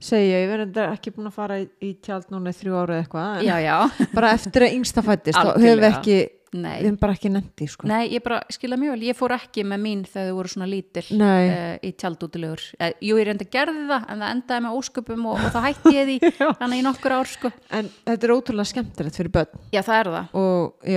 [0.00, 3.04] segja, ég enda ekki búin að fara í, í tjald núna í þrjú ára eða
[3.04, 3.78] eitthvað já, já,
[4.16, 6.18] bara eftir að yngsta fættist þá höfum við ekki,
[6.50, 6.76] við nei.
[6.80, 7.88] höfum bara ekki nefndi sko.
[7.90, 10.70] Nei, ég bara skilða mjög vel, ég fór ekki með mín þegar þau voru svona
[10.70, 12.66] lítil uh, í tjaldútilegur.
[12.80, 15.96] Uh, jú, ég reynda gerði það, en það endaði með ósköpum og, og það hætti
[15.96, 17.52] ég því, þannig í nokkur ár sko.
[17.68, 20.38] en þetta er ótrúlega skemmtilegt fyrir börn Já, það er það.
[20.40, 20.94] og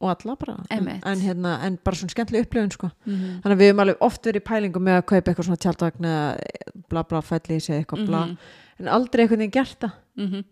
[0.00, 2.90] og alla bara en, hérna, en bara svona skemmtileg upplifun sko.
[3.06, 5.62] Mm þannig að við höfum alveg oft verið í pælingu með að kaupa eitthvað svona
[5.64, 6.36] tjaldvagn eða
[6.88, 7.20] bla bla
[7.60, 8.36] sig eitthvað bla Mhm.
[8.80, 10.44] en aldrei einhvern veginn gert það -hmm.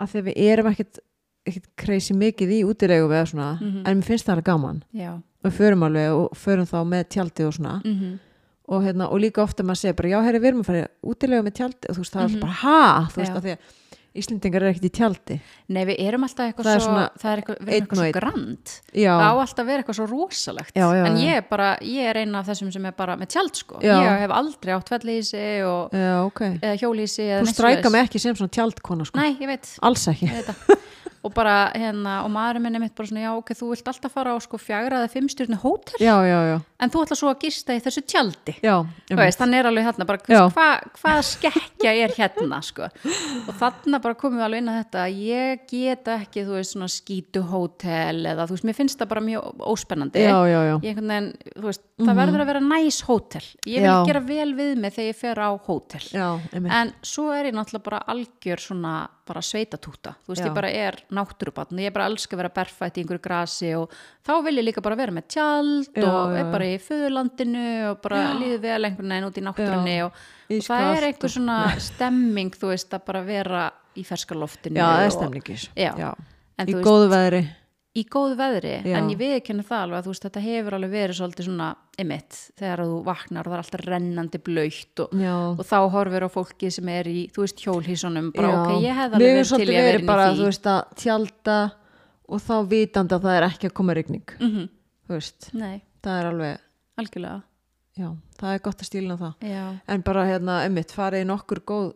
[0.00, 0.98] af því að við erum ekkert,
[1.46, 3.82] ekkert crazy mikið í útilegum eða svona Mhm.
[3.86, 5.20] en mér finnst það alveg gaman Já.
[5.44, 8.18] við förum alveg og förum þá með tjaldi og svona Mm
[8.68, 11.42] og, hérna, og líka ofta maður segir bara já herri við erum að fara útilegu
[11.42, 12.34] með tjaldi og þú veist það Mhm.
[12.36, 13.58] er bara ha þú veist af því að
[14.12, 15.36] Íslendingar er ekkert í tjaldi
[15.72, 18.72] Nei, við erum alltaf eitthvað Það svo, það er eitthvað, eitthvað svo grand.
[18.92, 20.74] já, Það á alltaf að vera eitthvað svo rosalegt.
[20.76, 23.32] Já, já, en ég er bara, ég er eina af þessum sem er bara með
[23.32, 23.80] tjald, sko.
[23.80, 27.92] Ég hef aldrei átt fellísi og, já ok eða hjólísi þú svoleiðis.
[27.96, 29.22] mig ekki sem svona tjaldkona sko.
[29.22, 30.82] Nei, ég veit, alls ekki ég veit.
[31.22, 34.12] og bara, hérna, og maðurinn minn er mitt bara svona, já, ok, þú vilt alltaf
[34.16, 37.44] fara á, sko, fjagra eða fimmstjórnu hótel, já, já, já, en þú ætla svo að
[37.46, 38.54] gista í þessu tjaldi.
[38.62, 38.74] já
[39.12, 40.40] Þú veist, hann er alveg hérna bara, Já.
[40.50, 40.66] hva,
[40.98, 42.88] hvað skekkja er hérna sko.
[43.46, 46.74] og þarna bara komum við alveg inn að þetta að ég get ekki, þú veist,
[46.74, 50.24] svona skítu hótel eða þú veist, mér finnst það bara mjög óspennandi.
[50.26, 53.86] Já, já, já, ég einhvern veginn, þú veist, það verður að vera næs hótel, ég
[53.86, 56.04] vil gera vel við mig þegar ég fer á hótel.
[56.72, 58.94] En svo er ég náttúrulega bara algjör svona
[59.28, 60.14] bara sveitatúta.
[60.26, 60.48] Þú veist, Já.
[60.48, 63.92] ég bara er náttúrubatn ég bara elska að vera berfætt í einhverju grasi og
[64.26, 68.00] þá vil ég líka bara vera með tjald Já, og er bara í föðurlandinu og
[68.02, 70.20] bara líður vel einhvern veginn út í náttúrunni og,
[70.50, 71.58] og það er einhver svona
[71.88, 73.64] stemming þú veist, að bara vera
[73.94, 75.68] í ferskaloftinu Já, það er og- stemningis.
[76.62, 77.44] En Í góðu veðri
[77.92, 78.96] í góðu veðri, Já.
[78.98, 81.66] en ég viðkenni það alveg að þú veist, þetta hefur alveg verið svolítið svona
[82.00, 85.12] emitt, þegar þú vaknar og það er alltaf rennandi blöytt og,
[85.58, 88.56] og þá horfir á fólki sem er í, þú veist, hjólhísunum bara Já.
[88.62, 90.40] ok, ég Mér alveg verið til svolítið í að vera verið inn bara, í þú
[90.40, 91.58] því veist, að tjálta
[92.32, 94.68] og þá vitandi að það er ekki að koma rigning Mhm.
[95.08, 96.58] þú veist, Nei, það er alveg
[96.98, 97.42] algjörlega.
[97.92, 98.08] Já,
[98.40, 99.32] það er gott að stílna það.
[99.44, 101.92] Já, en bara hérna, emmitt, farið í nokkur góð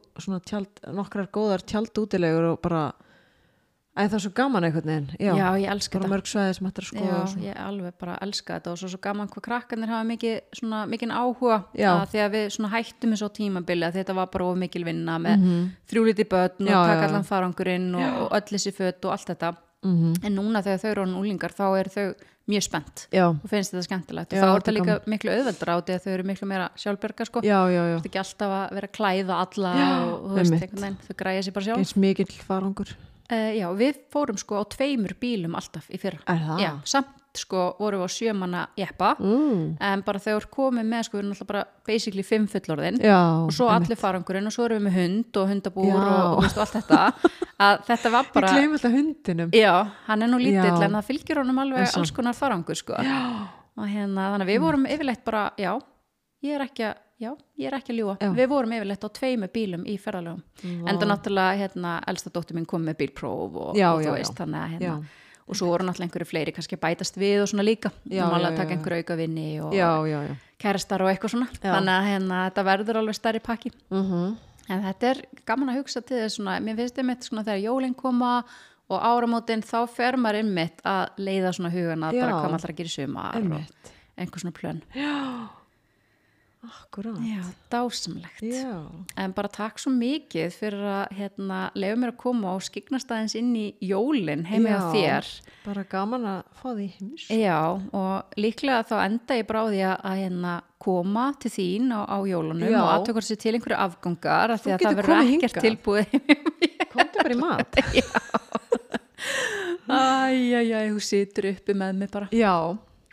[3.96, 6.10] æ, það er svo gaman einhvern veginn já, já, ég elska þetta.
[6.12, 9.00] mörg svæði sem hættir að skoða Já, ég alveg bara elska þetta og svo, svo
[9.06, 13.30] gaman hvað krakkarnir hafa mikið, svona, mikið áhuga að því að við svona hættum þessu
[13.32, 15.68] á tímabili að þetta var bara of mikil vinna með mm -hmm.
[15.92, 19.54] þrjúliti börn og taka allan farangurinn og, og öll þessi fött og allt þetta.
[19.86, 20.24] Mhm.
[20.24, 22.14] en núna þegar þau eru orðin úlingar þá eru þau
[22.46, 24.32] mjög spennt já, og finnst þetta skemmtilegt.
[24.32, 26.68] Og þá er þetta er líka miklu auðveldra á því að þau eru miklu meira
[26.78, 27.42] sjálfberga sko.
[27.42, 27.96] Já, já, já.
[27.96, 31.42] Þetta er ekki alltaf að vera að klæða alla Já, og þú veist, þau græja
[31.42, 31.82] sér bara sjálf.
[31.82, 32.94] Eins mikill farangur
[33.30, 36.64] uh, Já, við fórum sko á tveimur bílum alltaf í fyrra er það?
[36.64, 39.76] Já, samt sko vorum við á sjömanna jeppa mm.
[39.88, 43.18] en bara þegar við komum með sko við erum alltaf bara basically fimm fullorðin já
[43.18, 43.90] og svo einmitt.
[43.90, 45.98] allir farangurinn og svo erum við með hund og hundabúr Já.
[46.00, 47.00] og, og, allt þetta
[47.66, 49.74] að þetta var bara gleym alltaf hundinum Já,
[50.08, 52.96] hann er nú lítill en það fylgir honum alveg alls konar farangur sko.
[52.96, 55.74] og hérna þannig að við vorum yfirleitt bara, já,
[56.46, 58.30] ég er ekki að já, ég er ekki að ljúa, Já.
[58.36, 60.88] við vorum yfirleitt á tveimu bílum í ferðalögum Vá.
[60.90, 64.10] en það náttúrulega, hérna, elsta dóttir mín kom með bílpróf og, Já, og já, þú
[64.10, 64.16] já.
[64.18, 64.96] veist, þannig að hérna Já.
[65.46, 68.52] og svo voru náttúrulega einhverju fleiri kannski bætast við og svona líka, Já, náttúrulega já,
[68.52, 68.76] að taka já, já.
[68.78, 71.70] einhverju auka vinni og já, já, já kærastar og eitthvað svona Já.
[71.74, 74.36] þannig að hérna, þetta verður alveg stærri pakki mm
[74.66, 77.92] En þetta er gaman að hugsa til þess svona, mér finnst einmitt svona þegar jólinn
[77.94, 78.32] koma
[78.90, 82.24] og áramótin þá fer maður einmitt að leiða svona hugana Já.
[82.24, 84.80] bara hvað maður ætlar að gera í sumar og einhver svona plön.
[86.68, 87.42] Akkurát Já,
[87.72, 88.42] dásamlegt.
[88.42, 88.76] já,
[89.16, 93.34] En bara takk svo mikið fyrir að hérna, leiða mér að koma og skiknast aðeins
[93.38, 94.92] inn í jólinn heimi á Já.
[94.94, 95.30] þér.
[95.66, 97.58] bara gaman að fá því heims Já,
[97.92, 102.80] og líklega þá enda ég því að, hérna koma til þín á, á jólunum Já.
[102.82, 106.06] og aðtökur sér til einhverju afgangar af því að það verður ekkert tilbúið
[106.92, 107.70] komdu bara í mat
[109.86, 112.28] Æjæjæj, þú situr uppi með mig bara.
[112.34, 112.52] já,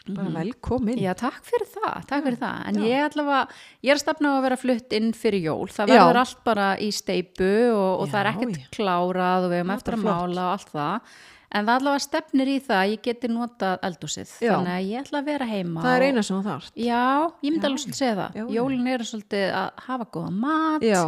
[0.07, 2.57] bara velkomin Já, takk fyrir það, takk fyrir það.
[2.67, 3.53] En ég ætla að,
[3.85, 5.67] ég er að stefna á að vera flutt inn fyrir jól.
[5.71, 5.99] Það Já.
[6.03, 8.71] verður allt bara í steipu og, og það er Já, ekkert já.
[8.75, 10.19] klárað og við hefum Það er eftir að flott.
[10.19, 11.13] mála og allt það.
[11.53, 14.29] En það allavega stefnir í það að ég geti notað eldúsið.
[14.41, 14.51] Já.
[14.55, 15.81] Þannig að ég ætla að vera heima.
[15.85, 17.03] það er eina sem þú þarft Já,
[17.45, 17.67] ég myndi Já.
[17.69, 18.33] alveg svolítið segja það.
[18.33, 18.53] Já, já.
[18.57, 21.01] Jólin eru svolítið að hafa góða mat já,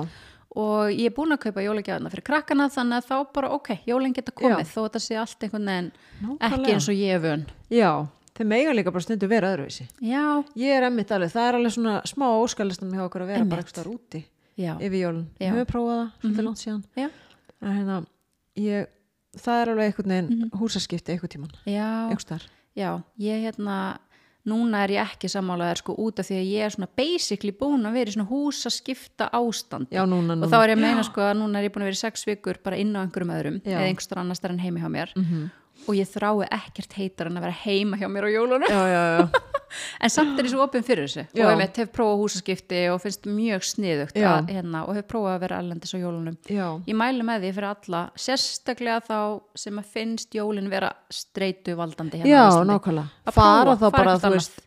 [0.56, 4.14] og ég er búin að kaupa jólagjafna fyrir krakkana þannig að þá bara, ok, jólin
[4.16, 4.70] geta komið Já.
[4.72, 5.90] þó þetta sé allt einhvern veginn
[6.22, 6.52] Nákvæmlega.
[6.62, 7.44] ekki eins og ég er vön.
[7.74, 7.92] já,
[8.36, 9.88] þeir mega líka bara stundu vera öðruvísi.
[10.04, 10.24] Já,
[10.60, 13.64] ég er emmitt alveg, það er alveg svona smá óskalistum hjá okkur að vera bara
[13.64, 14.24] eitthvað úti
[14.60, 16.84] já, yfir jólun, við höfum prófað það svolítið langt síðan.
[16.96, 17.10] Já,
[17.62, 18.00] en hérna,
[18.56, 18.88] ég
[19.36, 20.50] það er alveg einhvern veginn Mhm.
[20.60, 21.88] húsaskipti einhvern tíman, já,
[22.76, 23.98] já, ég hérna,
[24.46, 27.82] núna er ég ekki sammálaðar sko út af því að ég er svona basically búin
[27.88, 30.46] að vera í svona húsaskipta ástand já, núna, núna.
[30.46, 32.04] og þá er ég að meina sko að núna er ég búin að vera í
[32.04, 35.10] sex vikur bara inn á einhverjum öðrum eða einhverstur annars þar en heimi hjá mér.
[35.18, 35.50] Mhm.
[35.86, 38.66] Og ég þrái ekkert heitar en að vera heima hjá mér á jólunum.
[38.70, 39.42] Já, já, já,
[40.04, 41.26] en samt er ég svo opinn fyrir þessu.
[41.36, 45.38] Og ég mitt hef prófað húsaskipti og finnst mjög sniðugt að, hérna, og hef prófað
[45.38, 46.38] að vera allendis á jólunum.
[46.50, 46.68] Já.
[46.88, 49.18] ég mæli með því fyrir alla sérstaklega þá
[49.66, 54.62] sem að finnst jólin vera streitu valdandi hérna já nákvæmlega, fara þá bara, þú veist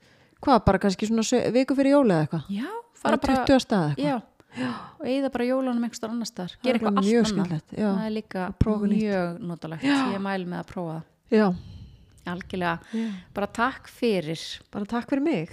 [0.44, 2.50] hvað, bara kannski svona viku fyrir jóli eða eitthvað?
[2.58, 4.26] Já, fara bara 20 stað eitthvað
[4.57, 7.62] já, og eigða bara jólunum einhverstar annar er gera eitthvað allt annað.
[7.76, 8.44] það er líka
[8.94, 9.84] mjög notalegt.
[9.84, 11.01] Ég mæli með að prófa
[12.28, 12.78] algjörlega,
[13.34, 14.40] bara takk fyrir.
[14.72, 15.53] Bara takk fyrir mig